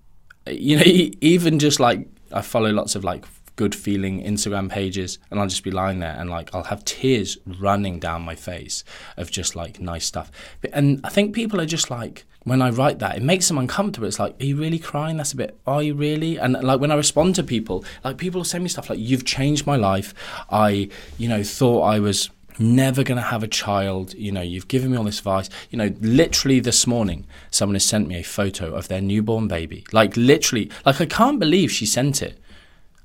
you 0.47 0.77
know, 0.77 0.85
even 0.87 1.59
just 1.59 1.81
like 1.81 2.07
I 2.31 2.43
follow 2.43 2.71
lots 2.71 2.95
of 2.95 3.03
like 3.03 3.25
good 3.59 3.75
feeling 3.75 4.23
Instagram 4.23 4.71
pages, 4.71 5.19
and 5.31 5.39
I'll 5.39 5.49
just 5.49 5.65
be 5.65 5.73
lying 5.73 5.99
there 5.99 6.17
and 6.19 6.31
like 6.31 6.55
I'll 6.55 6.71
have 6.73 6.85
tears 6.85 7.37
running 7.45 7.99
down 7.99 8.23
my 8.23 8.37
face 8.37 8.85
of 9.17 9.31
just 9.31 9.57
like 9.57 9.81
nice 9.81 10.07
stuff. 10.07 10.31
And 10.73 11.01
I 11.05 11.11
think 11.11 11.35
people 11.35 11.61
are 11.61 11.67
just 11.67 11.91
like 11.91 12.25
when 12.45 12.63
I 12.63 12.71
write 12.71 13.01
that, 13.01 13.17
it 13.17 13.23
makes 13.23 13.49
them 13.49 13.59
uncomfortable. 13.59 14.07
It's 14.09 14.21
like, 14.21 14.41
are 14.41 14.45
you 14.45 14.57
really 14.57 14.79
crying? 14.79 15.19
That's 15.19 15.33
a 15.33 15.37
bit. 15.37 15.59
Are 15.67 15.83
you 15.83 15.95
really? 15.95 16.39
And 16.39 16.55
like 16.63 16.81
when 16.81 16.93
I 16.93 16.95
respond 16.95 17.35
to 17.35 17.43
people, 17.43 17.85
like 18.05 18.17
people 18.17 18.45
send 18.45 18.63
me 18.63 18.71
stuff 18.71 18.89
like, 18.89 19.01
"You've 19.01 19.25
changed 19.25 19.67
my 19.67 19.77
life. 19.77 20.15
I, 20.51 20.89
you 21.19 21.29
know, 21.29 21.43
thought 21.43 21.83
I 21.83 21.99
was." 21.99 22.31
never 22.61 23.05
going 23.05 23.17
to 23.17 23.23
have 23.23 23.45
a 23.45 23.49
child. 23.65 24.15
You 24.15 24.33
know, 24.33 24.41
you've 24.41 24.67
given 24.67 24.91
me 24.91 24.97
all 24.99 25.05
this 25.05 25.19
advice. 25.19 25.49
You 25.71 25.79
know, 25.79 25.95
literally 26.01 26.59
this 26.59 26.89
morning, 26.89 27.25
someone 27.53 27.77
has 27.77 27.87
sent 27.87 28.09
me 28.09 28.17
a 28.17 28.25
photo 28.25 28.75
of 28.75 28.89
their 28.89 29.01
newborn 29.01 29.47
baby. 29.47 29.85
Like, 29.93 30.17
literally, 30.17 30.69
like, 30.85 31.01
I 31.01 31.07
can't 31.07 31.39
believe 31.39 31.71
she 31.71 31.87
sent 31.87 32.21
it. 32.21 32.37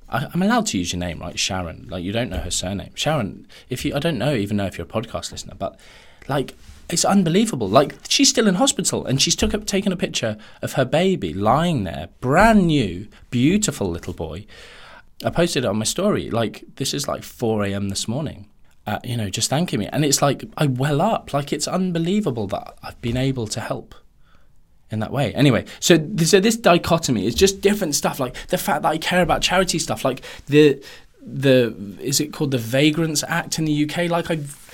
I, 0.08 0.28
am 0.32 0.42
allowed 0.42 0.66
to 0.66 0.78
use 0.78 0.92
your 0.92 1.00
name, 1.00 1.18
right? 1.18 1.38
Sharon. 1.38 1.86
Like 1.88 2.04
you 2.04 2.12
don't 2.12 2.30
know 2.30 2.38
her 2.38 2.50
surname. 2.50 2.92
Sharon, 2.94 3.46
if 3.68 3.84
you 3.84 3.94
I 3.94 3.98
don't 3.98 4.18
know 4.18 4.34
even 4.34 4.56
know 4.56 4.66
if 4.66 4.78
you're 4.78 4.86
a 4.86 4.90
podcast 4.90 5.32
listener, 5.32 5.54
but 5.58 5.78
like 6.28 6.54
it's 6.88 7.04
unbelievable. 7.04 7.68
Like 7.68 7.96
she's 8.08 8.28
still 8.28 8.46
in 8.46 8.56
hospital 8.56 9.04
and 9.06 9.20
she's 9.20 9.36
took 9.36 9.54
up 9.54 9.66
taken 9.66 9.92
a 9.92 9.96
picture 9.96 10.36
of 10.62 10.74
her 10.74 10.84
baby 10.84 11.32
lying 11.32 11.84
there, 11.84 12.08
brand 12.20 12.66
new, 12.66 13.08
beautiful 13.30 13.88
little 13.88 14.12
boy. 14.12 14.46
I 15.24 15.30
posted 15.30 15.64
it 15.64 15.68
on 15.68 15.78
my 15.78 15.84
story. 15.84 16.30
Like 16.30 16.64
this 16.76 16.92
is 16.92 17.08
like 17.08 17.22
4 17.22 17.64
a.m. 17.64 17.88
this 17.88 18.06
morning. 18.06 18.48
Uh, 18.86 18.98
you 19.02 19.16
know, 19.16 19.30
just 19.30 19.48
thanking 19.48 19.78
me, 19.78 19.86
and 19.86 20.04
it's 20.04 20.20
like 20.20 20.44
I 20.58 20.66
well 20.66 21.00
up. 21.00 21.32
Like 21.32 21.54
it's 21.54 21.66
unbelievable 21.66 22.46
that 22.48 22.76
I've 22.82 23.00
been 23.00 23.16
able 23.16 23.46
to 23.46 23.60
help 23.60 23.94
in 24.94 25.00
that 25.00 25.12
way. 25.12 25.34
Anyway, 25.34 25.66
so 25.80 25.96
so 26.24 26.40
this 26.40 26.56
dichotomy 26.56 27.26
is 27.26 27.34
just 27.34 27.60
different 27.60 27.94
stuff. 27.94 28.18
Like 28.18 28.34
the 28.48 28.58
fact 28.58 28.82
that 28.82 28.88
I 28.88 28.96
care 28.98 29.20
about 29.20 29.42
charity 29.42 29.78
stuff, 29.78 30.04
like 30.04 30.22
the 30.46 30.82
the 31.20 31.74
is 32.00 32.20
it 32.20 32.32
called 32.32 32.50
the 32.52 32.58
Vagrants 32.58 33.22
Act 33.28 33.58
in 33.58 33.66
the 33.66 33.84
UK? 33.84 34.10
Like 34.10 34.30
I've 34.30 34.64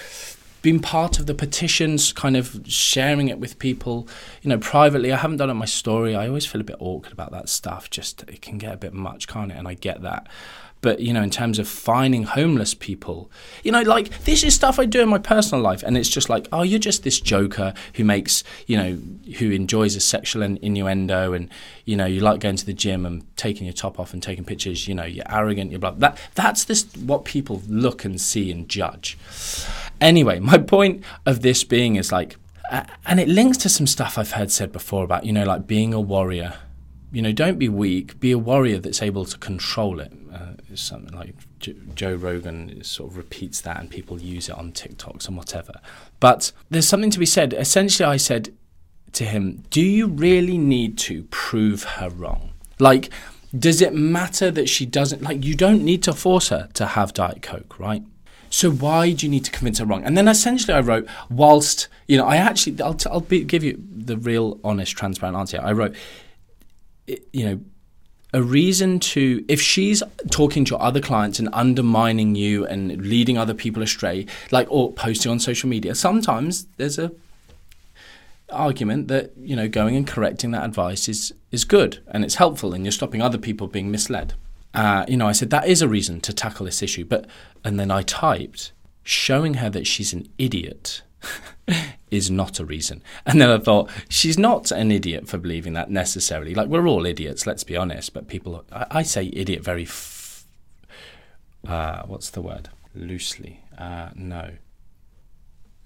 been 0.62 0.80
part 0.80 1.18
of 1.18 1.26
the 1.26 1.34
petitions, 1.34 2.12
kind 2.12 2.36
of 2.36 2.60
sharing 2.66 3.28
it 3.28 3.38
with 3.38 3.58
people, 3.58 4.06
you 4.42 4.50
know, 4.50 4.58
privately. 4.58 5.12
I 5.12 5.16
haven't 5.16 5.38
done 5.38 5.50
it 5.50 5.54
my 5.54 5.64
story. 5.64 6.14
I 6.14 6.28
always 6.28 6.46
feel 6.46 6.60
a 6.60 6.64
bit 6.64 6.76
awkward 6.78 7.12
about 7.12 7.32
that 7.32 7.48
stuff. 7.48 7.88
Just 7.88 8.22
it 8.24 8.42
can 8.42 8.58
get 8.58 8.74
a 8.74 8.76
bit 8.76 8.92
much, 8.92 9.26
can't 9.26 9.50
it? 9.50 9.56
And 9.56 9.66
I 9.66 9.74
get 9.74 10.02
that. 10.02 10.28
But, 10.82 11.00
you 11.00 11.12
know, 11.12 11.22
in 11.22 11.30
terms 11.30 11.58
of 11.58 11.68
finding 11.68 12.22
homeless 12.22 12.72
people, 12.72 13.30
you 13.62 13.70
know, 13.70 13.82
like 13.82 14.24
this 14.24 14.42
is 14.42 14.54
stuff 14.54 14.78
I 14.78 14.86
do 14.86 15.02
in 15.02 15.08
my 15.08 15.18
personal 15.18 15.62
life. 15.62 15.82
And 15.82 15.96
it's 15.96 16.08
just 16.08 16.28
like, 16.28 16.48
oh, 16.52 16.62
you're 16.62 16.78
just 16.78 17.04
this 17.04 17.20
joker 17.20 17.74
who 17.94 18.04
makes, 18.04 18.42
you 18.66 18.76
know, 18.76 18.98
who 19.38 19.50
enjoys 19.50 19.94
a 19.94 20.00
sexual 20.00 20.42
innuendo 20.42 21.32
and, 21.34 21.50
you 21.84 21.96
know, 21.96 22.06
you 22.06 22.20
like 22.20 22.40
going 22.40 22.56
to 22.56 22.66
the 22.66 22.72
gym 22.72 23.04
and 23.04 23.24
taking 23.36 23.66
your 23.66 23.74
top 23.74 24.00
off 24.00 24.14
and 24.14 24.22
taking 24.22 24.44
pictures, 24.44 24.88
you 24.88 24.94
know, 24.94 25.04
you're 25.04 25.30
arrogant, 25.30 25.70
you're 25.70 25.80
blah. 25.80 25.90
That, 25.90 26.18
that's 26.34 26.64
this, 26.64 26.84
what 26.96 27.24
people 27.24 27.62
look 27.68 28.04
and 28.04 28.20
see 28.20 28.50
and 28.50 28.68
judge. 28.68 29.18
Anyway, 30.00 30.38
my 30.40 30.58
point 30.58 31.04
of 31.26 31.42
this 31.42 31.62
being 31.62 31.96
is 31.96 32.10
like, 32.10 32.36
and 33.04 33.18
it 33.18 33.28
links 33.28 33.58
to 33.58 33.68
some 33.68 33.86
stuff 33.86 34.16
I've 34.16 34.32
heard 34.32 34.50
said 34.50 34.72
before 34.72 35.04
about, 35.04 35.24
you 35.24 35.32
know, 35.32 35.44
like 35.44 35.66
being 35.66 35.92
a 35.92 36.00
warrior. 36.00 36.54
You 37.12 37.22
know, 37.22 37.32
don't 37.32 37.58
be 37.58 37.68
weak, 37.68 38.20
be 38.20 38.30
a 38.30 38.38
warrior 38.38 38.78
that's 38.78 39.02
able 39.02 39.24
to 39.24 39.36
control 39.38 40.00
it. 40.00 40.12
Uh, 40.32 40.52
something 40.74 41.16
like 41.16 41.34
Joe 41.94 42.14
Rogan 42.14 42.82
sort 42.84 43.10
of 43.10 43.16
repeats 43.16 43.60
that, 43.62 43.80
and 43.80 43.90
people 43.90 44.20
use 44.20 44.48
it 44.48 44.56
on 44.56 44.72
TikToks 44.72 45.26
and 45.26 45.36
whatever. 45.36 45.80
But 46.20 46.52
there's 46.70 46.86
something 46.86 47.10
to 47.10 47.18
be 47.18 47.26
said. 47.26 47.52
Essentially, 47.52 48.06
I 48.06 48.16
said 48.16 48.54
to 49.12 49.24
him, 49.24 49.64
"Do 49.70 49.80
you 49.80 50.06
really 50.06 50.56
need 50.56 50.98
to 50.98 51.24
prove 51.24 51.82
her 51.82 52.08
wrong? 52.08 52.52
Like, 52.78 53.10
does 53.58 53.80
it 53.80 53.92
matter 53.92 54.52
that 54.52 54.68
she 54.68 54.86
doesn't 54.86 55.22
like? 55.22 55.44
You 55.44 55.56
don't 55.56 55.82
need 55.82 56.04
to 56.04 56.12
force 56.12 56.50
her 56.50 56.68
to 56.74 56.86
have 56.86 57.12
Diet 57.12 57.42
Coke, 57.42 57.78
right?" 57.78 58.04
So 58.50 58.70
why 58.70 59.12
do 59.12 59.26
you 59.26 59.30
need 59.30 59.44
to 59.44 59.50
convince 59.52 59.78
her 59.78 59.84
wrong? 59.84 60.04
And 60.04 60.16
then 60.18 60.26
essentially, 60.26 60.74
I 60.74 60.80
wrote, 60.80 61.08
whilst 61.30 61.86
you 62.08 62.18
know, 62.18 62.26
I 62.26 62.36
actually, 62.36 62.82
I'll, 62.82 62.96
I'll 63.06 63.20
be, 63.20 63.44
give 63.44 63.62
you 63.62 63.80
the 63.88 64.16
real, 64.16 64.58
honest, 64.64 64.96
transparent 64.96 65.36
answer. 65.36 65.60
I 65.62 65.70
wrote, 65.70 65.94
you 67.32 67.44
know, 67.44 67.60
a 68.32 68.42
reason 68.42 69.00
to 69.00 69.44
if 69.48 69.60
she's 69.60 70.02
talking 70.30 70.64
to 70.64 70.76
other 70.76 71.00
clients 71.00 71.38
and 71.38 71.48
undermining 71.52 72.34
you 72.34 72.66
and 72.66 72.96
leading 73.02 73.36
other 73.36 73.54
people 73.54 73.82
astray 73.82 74.26
like 74.50 74.66
or 74.70 74.92
posting 74.92 75.32
on 75.32 75.40
social 75.40 75.68
media 75.68 75.94
sometimes 75.94 76.66
there's 76.76 76.98
a 76.98 77.10
argument 78.50 79.08
that 79.08 79.32
you 79.36 79.54
know 79.54 79.68
going 79.68 79.96
and 79.96 80.06
correcting 80.06 80.50
that 80.50 80.64
advice 80.64 81.08
is 81.08 81.32
is 81.50 81.64
good 81.64 82.02
and 82.08 82.24
it's 82.24 82.36
helpful 82.36 82.72
and 82.72 82.84
you're 82.84 82.92
stopping 82.92 83.22
other 83.22 83.38
people 83.38 83.66
being 83.66 83.90
misled. 83.90 84.34
Uh, 84.72 85.04
you 85.08 85.16
know 85.16 85.26
i 85.26 85.32
said 85.32 85.50
that 85.50 85.66
is 85.66 85.82
a 85.82 85.88
reason 85.88 86.20
to 86.20 86.32
tackle 86.32 86.64
this 86.64 86.80
issue 86.80 87.04
but 87.04 87.26
and 87.64 87.80
then 87.80 87.90
i 87.90 88.02
typed 88.02 88.70
showing 89.02 89.54
her 89.54 89.68
that 89.68 89.84
she's 89.84 90.12
an 90.12 90.28
idiot 90.38 91.02
is 92.10 92.30
not 92.30 92.58
a 92.58 92.64
reason. 92.64 93.02
And 93.24 93.40
then 93.40 93.50
I 93.50 93.58
thought, 93.58 93.90
she's 94.08 94.38
not 94.38 94.70
an 94.72 94.90
idiot 94.90 95.28
for 95.28 95.38
believing 95.38 95.74
that 95.74 95.90
necessarily. 95.90 96.54
Like, 96.54 96.68
we're 96.68 96.88
all 96.88 97.06
idiots, 97.06 97.46
let's 97.46 97.64
be 97.64 97.76
honest, 97.76 98.12
but 98.12 98.28
people, 98.28 98.64
I, 98.72 98.86
I 98.90 99.02
say 99.02 99.30
idiot 99.32 99.62
very, 99.62 99.84
f- 99.84 100.46
uh, 101.66 102.02
what's 102.06 102.30
the 102.30 102.42
word? 102.42 102.70
Loosely. 102.94 103.60
Uh, 103.78 104.10
no. 104.14 104.52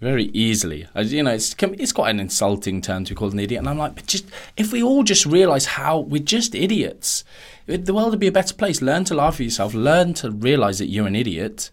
Very 0.00 0.24
easily. 0.26 0.86
You 0.96 1.22
know, 1.22 1.32
it's, 1.32 1.54
it's 1.58 1.92
quite 1.92 2.10
an 2.10 2.20
insulting 2.20 2.80
term 2.80 3.04
to 3.04 3.14
call 3.14 3.30
an 3.30 3.38
idiot. 3.38 3.60
And 3.60 3.68
I'm 3.68 3.78
like, 3.78 3.94
but 3.94 4.06
just, 4.06 4.26
if 4.56 4.72
we 4.72 4.82
all 4.82 5.02
just 5.02 5.24
realize 5.24 5.66
how 5.66 6.00
we're 6.00 6.22
just 6.22 6.54
idiots, 6.54 7.24
the 7.66 7.94
world 7.94 8.10
would 8.10 8.20
be 8.20 8.26
a 8.26 8.32
better 8.32 8.54
place. 8.54 8.82
Learn 8.82 9.04
to 9.04 9.14
laugh 9.14 9.34
at 9.34 9.40
yourself, 9.40 9.72
learn 9.72 10.12
to 10.14 10.30
realize 10.30 10.78
that 10.78 10.88
you're 10.88 11.06
an 11.06 11.16
idiot 11.16 11.70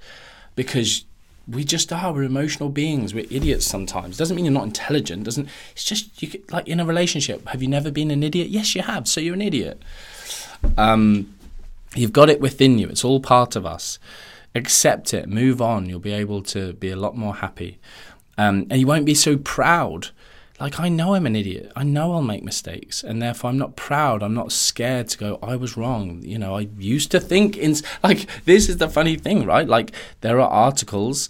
because 0.56 1.06
we 1.52 1.64
just 1.64 1.92
are. 1.92 2.14
We're 2.14 2.24
emotional 2.24 2.70
beings. 2.70 3.14
We're 3.14 3.28
idiots 3.30 3.66
sometimes. 3.66 4.18
Doesn't 4.18 4.36
mean 4.36 4.46
you're 4.46 4.54
not 4.54 4.66
intelligent. 4.66 5.24
Doesn't. 5.24 5.48
It's 5.74 5.84
just 5.84 6.22
you 6.22 6.28
could, 6.30 6.52
like 6.52 6.68
in 6.68 6.80
a 6.80 6.86
relationship. 6.86 7.48
Have 7.48 7.62
you 7.62 7.68
never 7.68 7.92
been 7.92 8.12
an 8.12 8.24
idiot? 8.24 8.50
Yes, 8.50 8.76
you 8.76 8.82
have. 8.82 9.08
So 9.08 9.22
you're 9.22 9.34
an 9.34 9.42
idiot. 9.42 9.82
Um, 10.78 11.34
you've 11.96 12.14
got 12.14 12.30
it 12.30 12.40
within 12.40 12.78
you. 12.78 12.88
It's 12.88 13.04
all 13.04 13.20
part 13.20 13.56
of 13.56 13.66
us. 13.66 14.00
Accept 14.56 15.14
it. 15.14 15.28
Move 15.28 15.62
on. 15.62 15.88
You'll 15.88 16.00
be 16.00 16.14
able 16.14 16.42
to 16.44 16.74
be 16.74 16.90
a 16.90 16.96
lot 16.96 17.16
more 17.16 17.36
happy, 17.36 17.80
um, 18.38 18.68
and 18.70 18.80
you 18.80 18.88
won't 18.88 19.06
be 19.06 19.16
so 19.16 19.38
proud. 19.38 20.10
Like 20.62 20.80
I 20.80 20.90
know 20.90 21.16
I'm 21.16 21.26
an 21.26 21.36
idiot. 21.36 21.72
I 21.76 21.84
know 21.84 22.14
I'll 22.14 22.22
make 22.22 22.44
mistakes, 22.44 23.04
and 23.04 23.20
therefore 23.20 23.50
I'm 23.50 23.58
not 23.58 23.76
proud. 23.76 24.22
I'm 24.22 24.36
not 24.36 24.52
scared 24.52 25.08
to 25.10 25.18
go. 25.18 25.40
I 25.42 25.56
was 25.56 25.76
wrong. 25.76 26.22
You 26.24 26.38
know, 26.38 26.56
I 26.56 26.70
used 26.78 27.10
to 27.12 27.20
think 27.20 27.58
in 27.58 27.76
like 28.04 28.28
this 28.46 28.70
is 28.70 28.78
the 28.78 28.88
funny 28.88 29.18
thing, 29.18 29.46
right? 29.46 29.68
Like 29.68 29.92
there 30.22 30.40
are 30.40 30.48
articles, 30.48 31.30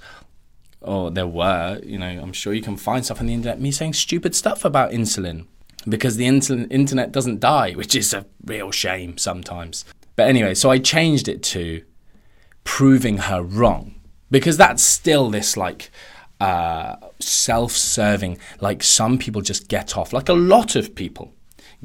or 0.82 1.12
there 1.12 1.28
were. 1.28 1.80
You 1.82 1.98
know, 1.98 2.08
I'm 2.08 2.34
sure 2.34 2.54
you 2.54 2.62
can 2.62 2.76
find 2.76 3.06
stuff 3.06 3.22
on 3.22 3.28
the 3.28 3.34
internet 3.34 3.62
me 3.62 3.72
saying 3.72 3.94
stupid 3.94 4.36
stuff 4.36 4.66
about 4.66 4.92
insulin 4.92 5.48
because 5.88 6.18
the 6.18 6.28
internet 6.28 7.14
doesn't 7.14 7.40
die, 7.40 7.72
which 7.72 7.96
is 7.96 8.14
a 8.14 8.26
real 8.46 8.70
shame 8.70 9.18
sometimes. 9.18 9.86
But 10.18 10.28
anyway, 10.28 10.56
so 10.56 10.70
I 10.70 10.78
changed 10.78 11.30
it 11.30 11.42
to 11.44 11.84
proving 12.66 13.18
her 13.18 13.42
wrong 13.42 13.96
because 14.30 14.58
that's 14.58 14.84
still 14.84 15.30
this 15.30 15.56
like 15.56 15.90
uh, 16.42 16.96
self 17.20 17.72
serving, 17.72 18.40
like 18.60 18.82
some 18.82 19.18
people 19.20 19.42
just 19.42 19.68
get 19.68 19.96
off, 19.96 20.12
like 20.12 20.28
a 20.28 20.34
lot 20.34 20.76
of 20.76 20.96
people 20.96 21.34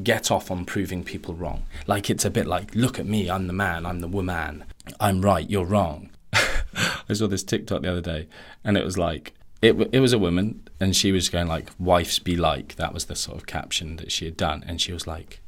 get 0.02 0.30
off 0.30 0.50
on 0.50 0.64
proving 0.64 1.04
people 1.04 1.34
wrong. 1.34 1.64
Like 1.86 2.08
it's 2.08 2.24
a 2.24 2.30
bit 2.30 2.46
like, 2.46 2.74
look 2.74 2.98
at 2.98 3.06
me, 3.06 3.30
I'm 3.30 3.46
the 3.46 3.52
man, 3.52 3.84
I'm 3.84 4.00
the 4.00 4.08
woman, 4.08 4.64
I'm 4.98 5.20
right, 5.20 5.48
you're 5.48 5.66
wrong. 5.66 6.08
I 6.32 7.12
saw 7.12 7.26
this 7.26 7.44
TikTok 7.44 7.82
the 7.82 7.90
other 7.90 8.00
day, 8.00 8.28
and 8.64 8.78
it 8.78 8.84
was 8.84 8.96
like, 8.96 9.34
it, 9.60 9.74
it 9.92 10.00
was 10.00 10.14
a 10.14 10.18
woman, 10.18 10.66
and 10.80 10.96
she 10.96 11.12
was 11.12 11.28
going 11.28 11.48
like, 11.48 11.70
"Wives 11.78 12.18
be 12.18 12.36
like." 12.36 12.76
That 12.76 12.92
was 12.92 13.06
the 13.06 13.16
sort 13.16 13.38
of 13.38 13.46
caption 13.46 13.96
that 13.96 14.12
she 14.12 14.26
had 14.26 14.36
done, 14.36 14.62
and 14.66 14.80
she 14.80 14.92
was 14.92 15.06
like, 15.06 15.40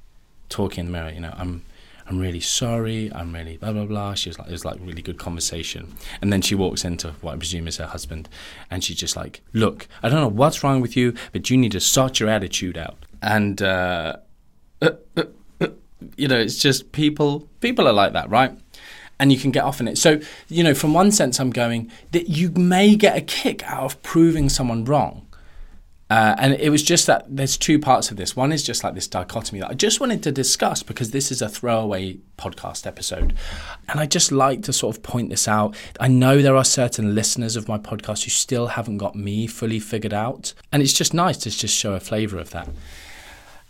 talking 0.49 0.87
in 0.87 0.93
the 0.93 0.99
mirror, 0.99 1.11
you 1.11 1.21
know, 1.21 1.35
I'm 1.37 1.63
I'm 2.09 2.19
really 2.19 2.41
sorry, 2.41 3.13
I'm 3.15 3.35
really 3.35 3.59
blah 3.59 3.73
blah 3.73 3.85
blah. 3.85 4.15
She 4.15 4.31
was 4.31 4.39
like 4.39 4.49
it 4.49 4.53
was 4.53 4.65
like 4.65 4.79
really 4.81 5.03
good 5.03 5.19
conversation. 5.19 5.95
And 6.23 6.33
then 6.33 6.41
she 6.41 6.55
walks 6.55 6.85
into 6.85 7.13
what 7.21 7.35
I 7.35 7.37
presume 7.37 7.69
is 7.69 7.77
her 7.77 7.87
husband 7.87 8.29
and 8.71 8.83
she's 8.83 8.97
just 8.97 9.15
like, 9.15 9.43
Look, 9.53 9.87
I 10.03 10.09
don't 10.09 10.21
know 10.21 10.29
what's 10.29 10.65
wrong 10.65 10.81
with 10.81 10.97
you, 10.97 11.15
but 11.33 11.51
you 11.51 11.57
need 11.57 11.73
to 11.73 11.81
sort 11.81 12.19
your 12.19 12.31
attitude 12.31 12.79
out. 12.79 12.97
And 13.21 13.61
uh, 13.61 14.17
uh, 14.81 14.91
uh, 15.17 15.25
uh 15.61 15.67
you 16.17 16.29
know, 16.29 16.39
it's 16.39 16.57
just 16.57 16.93
people 16.93 17.49
people 17.61 17.87
are 17.87 17.93
like 17.93 18.15
that, 18.15 18.31
right? 18.31 18.57
and 19.21 19.33
you 19.33 19.39
can 19.39 19.51
get 19.51 19.65
off 19.65 19.81
in 19.81 19.89
it. 19.89 19.99
So, 19.99 20.21
you 20.49 20.63
know, 20.63 20.75
from 20.75 20.95
one 20.95 21.11
sense, 21.11 21.41
I'm 21.41 21.51
going 21.51 21.91
that 22.13 22.29
you 22.29 22.51
may 22.53 22.95
get 22.95 23.17
a 23.17 23.21
kick 23.21 23.65
out 23.65 23.83
of 23.83 24.03
proving 24.03 24.49
someone 24.49 24.85
wrong. 24.85 25.27
Uh, 26.11 26.35
and 26.39 26.55
it 26.55 26.71
was 26.71 26.83
just 26.83 27.07
that 27.07 27.25
there's 27.29 27.59
two 27.59 27.79
parts 27.79 28.11
of 28.11 28.17
this. 28.17 28.35
One 28.35 28.51
is 28.51 28.63
just 28.63 28.83
like 28.83 28.95
this 28.95 29.07
dichotomy 29.07 29.61
that 29.61 29.71
I 29.71 29.75
just 29.75 30.01
wanted 30.01 30.23
to 30.23 30.33
discuss 30.33 30.83
because 30.83 31.11
this 31.11 31.31
is 31.31 31.43
a 31.43 31.49
throwaway 31.49 32.19
podcast 32.39 32.87
episode. 32.87 33.35
And 33.89 34.01
I 34.01 34.07
just 34.07 34.33
like 34.33 34.63
to 34.63 34.73
sort 34.73 34.97
of 34.97 35.03
point 35.03 35.29
this 35.29 35.47
out. 35.47 35.77
I 36.01 36.09
know 36.09 36.41
there 36.41 36.57
are 36.57 36.65
certain 36.65 37.15
listeners 37.15 37.57
of 37.57 37.69
my 37.69 37.77
podcast 37.77 38.25
who 38.25 38.31
still 38.31 38.69
haven't 38.69 38.99
got 38.99 39.17
me 39.17 39.47
fully 39.47 39.81
figured 39.81 40.15
out. 40.15 40.55
And 40.73 40.83
it's 40.83 40.95
just 40.95 41.13
nice 41.13 41.37
to 41.39 41.51
just 41.51 41.77
show 41.77 41.93
a 41.93 42.01
flavor 42.01 42.39
of 42.39 42.51
that. 42.51 42.71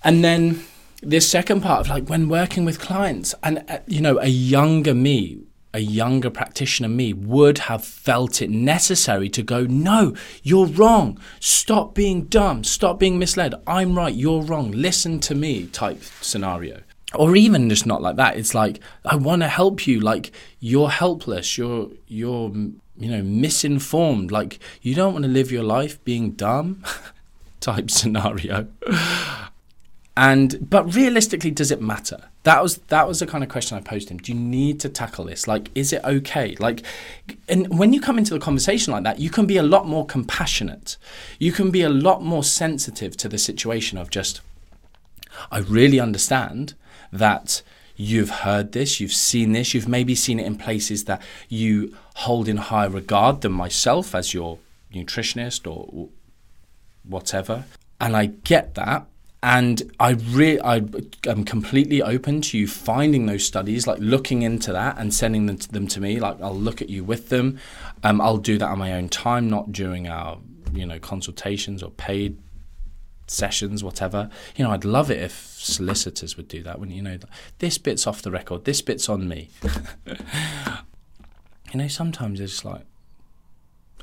And 0.05 0.23
then 0.23 0.65
this 1.03 1.29
second 1.29 1.61
part 1.61 1.81
of 1.81 1.89
like 1.89 2.09
when 2.09 2.29
working 2.29 2.65
with 2.65 2.81
clients 2.81 3.35
and 3.43 3.65
uh, 3.69 3.79
you 3.87 4.01
know 4.01 4.19
a 4.19 4.27
younger 4.27 4.95
me 4.95 5.41
a 5.75 5.81
younger 5.81 6.31
practitioner 6.31 6.89
me 6.89 7.13
would 7.13 7.59
have 7.59 7.85
felt 7.85 8.41
it 8.41 8.51
necessary 8.51 9.29
to 9.29 9.43
go 9.43 9.65
no 9.65 10.15
you're 10.43 10.67
wrong. 10.67 11.19
Stop 11.41 11.95
being 11.95 12.25
dumb. 12.25 12.65
Stop 12.65 12.99
being 12.99 13.19
misled. 13.19 13.55
I'm 13.67 13.97
right. 13.97 14.15
You're 14.15 14.43
wrong. 14.43 14.71
Listen 14.71 15.21
to 15.21 15.35
me 15.35 15.67
type 15.67 16.03
scenario. 16.21 16.83
Or 17.15 17.37
even 17.37 17.69
just 17.69 17.87
not 17.87 18.03
like 18.03 18.17
that. 18.17 18.37
It's 18.37 18.55
like 18.55 18.81
i 19.05 19.17
want 19.17 19.43
to 19.43 19.49
help 19.49 19.87
you. 19.87 20.01
Like 20.01 20.33
you're 20.61 20.91
helpless. 20.91 21.59
You're 21.59 21.91
you're 22.07 22.51
you 22.97 23.11
know 23.11 23.23
misinformed. 23.23 24.31
Like 24.31 24.59
you 24.83 24.95
don't 24.95 25.13
want 25.13 25.25
to 25.25 25.31
live 25.31 25.53
your 25.53 25.65
life 25.65 26.03
being 26.05 26.33
dumb. 26.33 26.83
Type 27.61 27.91
scenario 27.91 28.69
and 30.19 30.69
but 30.69 30.97
realistically, 30.97 31.53
does 31.53 31.71
it 31.71 31.81
matter? 31.81 32.19
That 32.43 32.61
was 32.61 32.79
that 32.89 33.07
was 33.07 33.21
the 33.21 33.27
kind 33.27 33.45
of 33.45 33.51
question 33.51 33.79
I 33.79 33.81
posed 33.81 34.09
him. 34.09 34.19
Do 34.19 34.33
you 34.33 34.39
need 34.39 34.81
to 34.81 34.89
tackle 34.89 35.27
this? 35.27 35.47
Like, 35.47 35.71
is 35.77 35.93
it 35.93 36.03
okay? 36.03 36.57
Like, 36.59 36.83
and 37.49 37.79
when 37.79 37.93
you 37.93 38.01
come 38.01 38.19
into 38.19 38.35
the 38.35 38.41
conversation 38.41 38.93
like 38.93 39.05
that, 39.05 39.21
you 39.21 39.31
can 39.31 39.47
be 39.47 39.59
a 39.59 39.63
lot 39.63 39.87
more 39.87 40.05
compassionate. 40.05 40.97
You 41.39 41.53
can 41.53 41.71
be 41.71 41.83
a 41.83 41.89
lot 41.89 42.21
more 42.21 42.43
sensitive 42.43 43.17
to 43.19 43.29
the 43.29 43.39
situation 43.39 43.97
of 43.97 44.11
just, 44.11 44.41
I 45.53 45.59
really 45.59 46.01
understand 46.01 46.75
that 47.13 47.63
you've 47.95 48.31
heard 48.31 48.73
this, 48.73 48.99
you've 48.99 49.13
seen 49.13 49.53
this, 49.53 49.73
you've 49.73 49.87
maybe 49.87 50.17
seen 50.17 50.41
it 50.41 50.47
in 50.47 50.57
places 50.57 51.05
that 51.05 51.23
you 51.49 51.97
hold 52.17 52.49
in 52.49 52.57
high 52.57 52.87
regard 52.87 53.43
than 53.43 53.53
myself 53.53 54.17
as 54.17 54.35
your 54.35 54.59
nutritionist 54.93 55.71
or 55.71 56.09
whatever. 57.05 57.67
And 58.01 58.17
I 58.17 58.27
get 58.27 58.75
that 58.75 59.07
and 59.43 59.93
I 60.01 60.11
really 60.11 60.61
I 60.61 60.83
am 61.27 61.45
completely 61.45 62.03
open 62.03 62.41
to 62.43 62.59
you 62.59 62.67
finding 62.67 63.27
those 63.27 63.45
studies, 63.47 63.87
like 63.87 63.99
looking 64.01 64.43
into 64.43 64.73
that 64.73 64.99
and 64.99 65.15
sending 65.15 65.47
them 65.47 65.59
to, 65.59 65.69
them 65.71 65.87
to 65.89 66.01
me. 66.01 66.19
Like 66.19 66.41
I'll 66.43 66.57
look 66.57 66.83
at 66.83 66.89
you 66.89 67.05
with 67.05 67.29
them. 67.29 67.59
Um, 68.03 68.21
I'll 68.21 68.39
do 68.39 68.59
that 68.59 68.69
on 68.69 68.79
my 68.79 68.93
own 68.93 69.09
time, 69.09 69.49
not 69.49 69.71
during 69.71 70.09
our 70.09 70.39
you 70.73 70.85
know 70.85 70.99
consultations 70.99 71.83
or 71.85 71.91
paid 71.93 72.39
sessions, 73.29 73.85
whatever. 73.85 74.29
You 74.57 74.65
know, 74.65 74.73
I'd 74.73 74.85
love 74.85 75.09
it 75.11 75.23
if 75.23 75.33
solicitors 75.33 76.37
would 76.37 76.49
do 76.49 76.65
that. 76.65 76.81
When 76.81 76.91
you 76.91 77.03
know, 77.03 77.19
this 77.59 77.79
bit's 77.79 78.09
off 78.09 78.23
the 78.23 78.33
record, 78.33 78.65
this 78.65 78.83
bit's 78.83 79.09
on 79.09 79.29
me. 79.29 79.51
you 81.73 81.75
know, 81.75 81.89
sometimes 81.89 82.41
it's 82.41 82.65
like. 82.65 82.83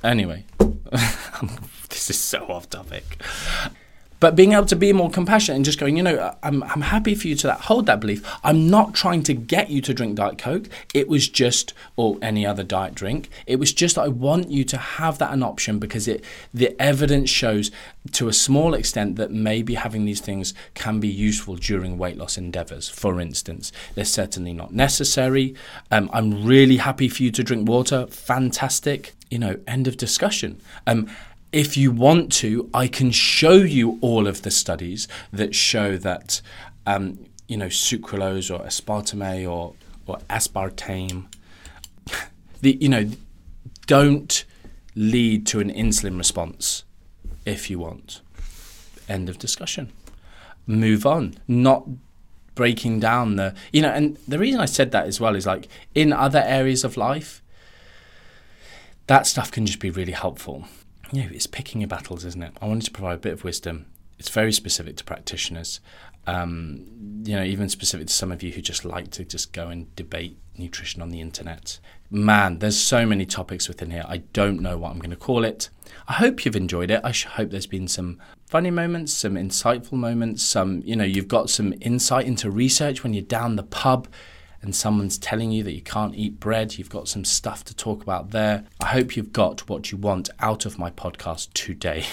Anyway, 0.04 0.46
this 1.90 2.10
is 2.10 2.20
so 2.20 2.46
off 2.46 2.70
topic 2.70 3.18
but 4.20 4.36
being 4.36 4.54
able 4.54 4.66
to 4.66 4.76
be 4.76 4.94
more 4.94 5.10
compassionate 5.10 5.58
and 5.58 5.66
just 5.66 5.80
going, 5.80 5.98
you 5.98 6.04
know, 6.04 6.36
I'm, 6.44 6.64
I'm 6.64 6.82
happy 6.82 7.16
for 7.16 7.28
you 7.28 7.36
to 7.36 7.48
that, 7.48 7.62
hold 7.62 7.86
that 7.88 8.00
belief. 8.00 8.26
I'm 8.44 8.70
not 8.70 8.94
trying 8.94 9.24
to 9.24 9.34
get 9.34 9.70
you 9.70 9.82
to 9.82 9.94
drink 9.94 10.16
Diet 10.16 10.38
Coke. 10.38 10.68
It 10.94 11.08
was 11.08 11.28
just, 11.28 11.74
or 11.96 12.18
any 12.22 12.46
other 12.46 12.64
diet 12.64 12.96
drink. 12.96 13.30
It 13.46 13.58
was 13.58 13.74
just, 13.74 13.98
I 13.98 14.08
want 14.08 14.50
you 14.50 14.64
to 14.66 14.78
have 14.78 15.18
that 15.20 15.34
an 15.34 15.44
option 15.44 15.80
because 15.80 16.08
it, 16.08 16.24
the 16.54 16.80
evidence 16.82 17.30
shows 17.30 17.72
to 18.14 18.28
a 18.28 18.34
small 18.34 18.74
extent 18.74 19.16
that 19.18 19.32
maybe 19.32 19.76
having 19.76 20.06
these 20.06 20.22
things 20.22 20.54
can 20.74 21.00
be 21.00 21.08
useful 21.08 21.56
during 21.56 21.98
weight 21.98 22.18
loss 22.18 22.38
endeavors. 22.38 22.88
For 22.88 23.20
instance, 23.20 23.72
they're 23.96 24.06
certainly 24.06 24.54
not 24.54 24.74
necessary. 24.74 25.56
Um, 25.92 26.10
I'm 26.14 26.46
really 26.46 26.78
happy 26.78 27.10
for 27.10 27.24
you 27.24 27.32
to 27.32 27.44
drink 27.44 27.68
water. 27.68 28.08
Fantastic. 28.08 29.14
You 29.30 29.40
know, 29.40 29.60
end 29.68 29.88
of 29.88 29.98
discussion. 29.98 30.62
Um, 30.86 31.10
if 31.56 31.78
you 31.78 31.90
want 31.90 32.34
to, 32.34 32.70
I 32.74 32.90
can 32.90 33.12
show 33.12 33.54
you 33.54 33.98
all 34.02 34.28
of 34.28 34.42
the 34.42 34.52
studies 34.52 35.08
that 35.32 35.56
show 35.56 35.96
that, 35.96 36.42
um, 36.86 37.28
you 37.48 37.56
know, 37.56 37.68
sucralose 37.68 38.54
or 38.54 38.62
aspartame 38.66 39.50
or, 39.50 39.74
or 40.06 40.18
aspartame, 40.30 41.28
the, 42.62 42.78
you 42.82 42.90
know, 42.90 43.10
don't 43.88 44.44
lead 44.96 45.48
to 45.48 45.62
an 45.62 45.72
insulin 45.72 46.18
response 46.18 46.84
if 47.46 47.70
you 47.70 47.80
want. 47.80 48.20
End 49.08 49.30
of 49.30 49.40
discussion. 49.40 49.94
Move 50.68 51.06
on. 51.06 51.36
Not 51.48 51.88
breaking 52.54 53.00
down 53.00 53.38
the, 53.38 53.56
you 53.72 53.82
know, 53.82 53.92
and 53.92 54.18
the 54.28 54.40
reason 54.40 54.60
I 54.60 54.66
said 54.66 54.92
that 54.92 55.08
as 55.08 55.22
well 55.22 55.38
is 55.38 55.46
like 55.46 55.70
in 55.94 56.12
other 56.12 56.44
areas 56.46 56.84
of 56.84 56.98
life, 56.98 57.42
that 59.08 59.26
stuff 59.26 59.52
can 59.52 59.66
just 59.66 59.80
be 59.80 59.90
really 59.90 60.12
helpful 60.12 60.66
you 61.12 61.24
know, 61.24 61.30
it's 61.32 61.48
picking 61.48 61.82
your 61.82 61.88
battles, 61.88 62.26
isn't 62.26 62.42
it? 62.42 62.54
I 62.62 62.68
wanted 62.68 62.86
to 62.86 62.92
provide 62.92 63.16
a 63.16 63.20
bit 63.20 63.34
of 63.34 63.44
wisdom. 63.44 63.86
It's 64.18 64.30
very 64.30 64.54
specific 64.54 64.98
to 64.98 65.04
practitioners. 65.04 65.80
Um, 66.28 66.86
you 67.24 67.36
know, 67.36 67.44
even 67.44 67.70
specific 67.70 68.08
to 68.08 68.14
some 68.14 68.32
of 68.32 68.42
you 68.42 68.52
who 68.52 68.62
just 68.62 68.86
like 68.86 69.12
to 69.12 69.24
just 69.24 69.54
go 69.54 69.68
and 69.68 69.94
debate 69.96 70.38
nutrition 70.58 71.02
on 71.02 71.10
the 71.10 71.22
internet. 71.22 71.80
Man, 72.10 72.60
there's 72.60 72.80
so 72.80 73.06
many 73.06 73.26
topics 73.26 73.68
within 73.68 73.92
here. 73.92 74.06
I 74.08 74.18
don't 74.18 74.62
know 74.62 74.78
what 74.78 74.92
I'm 74.92 75.00
going 75.00 75.12
to 75.12 75.16
call 75.16 75.44
it. 75.44 75.70
I 76.08 76.14
hope 76.14 76.46
you've 76.46 76.56
enjoyed 76.56 76.92
it. 76.92 77.02
I 77.04 77.12
hope 77.12 77.52
there's 77.52 77.68
been 77.68 77.88
some 77.88 78.20
funny 78.48 78.72
moments, 78.72 79.14
some 79.14 79.36
insightful 79.36 79.94
moments, 79.94 80.44
some, 80.44 80.82
you 80.86 80.96
know, 80.96 81.04
you've 81.04 81.28
got 81.28 81.50
some 81.50 81.74
insight 81.82 82.26
into 82.26 82.50
research 82.50 83.04
when 83.04 83.14
you're 83.14 83.24
down 83.24 83.56
the 83.56 83.64
pub 83.64 84.08
and 84.62 84.76
someone's 84.76 85.18
telling 85.18 85.52
you 85.52 85.64
that 85.64 85.74
you 85.74 85.82
can't 85.82 86.16
eat 86.16 86.40
bread, 86.40 86.78
you've 86.78 86.90
got 86.90 87.08
some 87.08 87.26
stuff 87.26 87.64
to 87.66 87.76
talk 87.76 88.02
about 88.02 88.32
there. 88.32 88.66
I 88.80 88.88
hope 88.88 89.16
you've 89.16 89.34
got 89.34 89.68
what 89.70 89.92
you 89.92 89.98
want 89.98 90.30
out 90.40 90.66
of 90.66 90.80
my 90.80 90.92
podcast 90.92 91.54
today. 91.54 92.06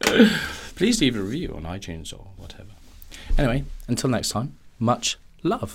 Please 0.76 1.00
leave 1.00 1.16
a 1.16 1.20
review 1.20 1.54
on 1.54 1.64
iTunes 1.64 2.12
or 2.12 2.26
whatever. 2.36 2.70
Anyway, 3.38 3.64
until 3.88 4.10
next 4.10 4.30
time, 4.30 4.56
much 4.78 5.18
love. 5.42 5.70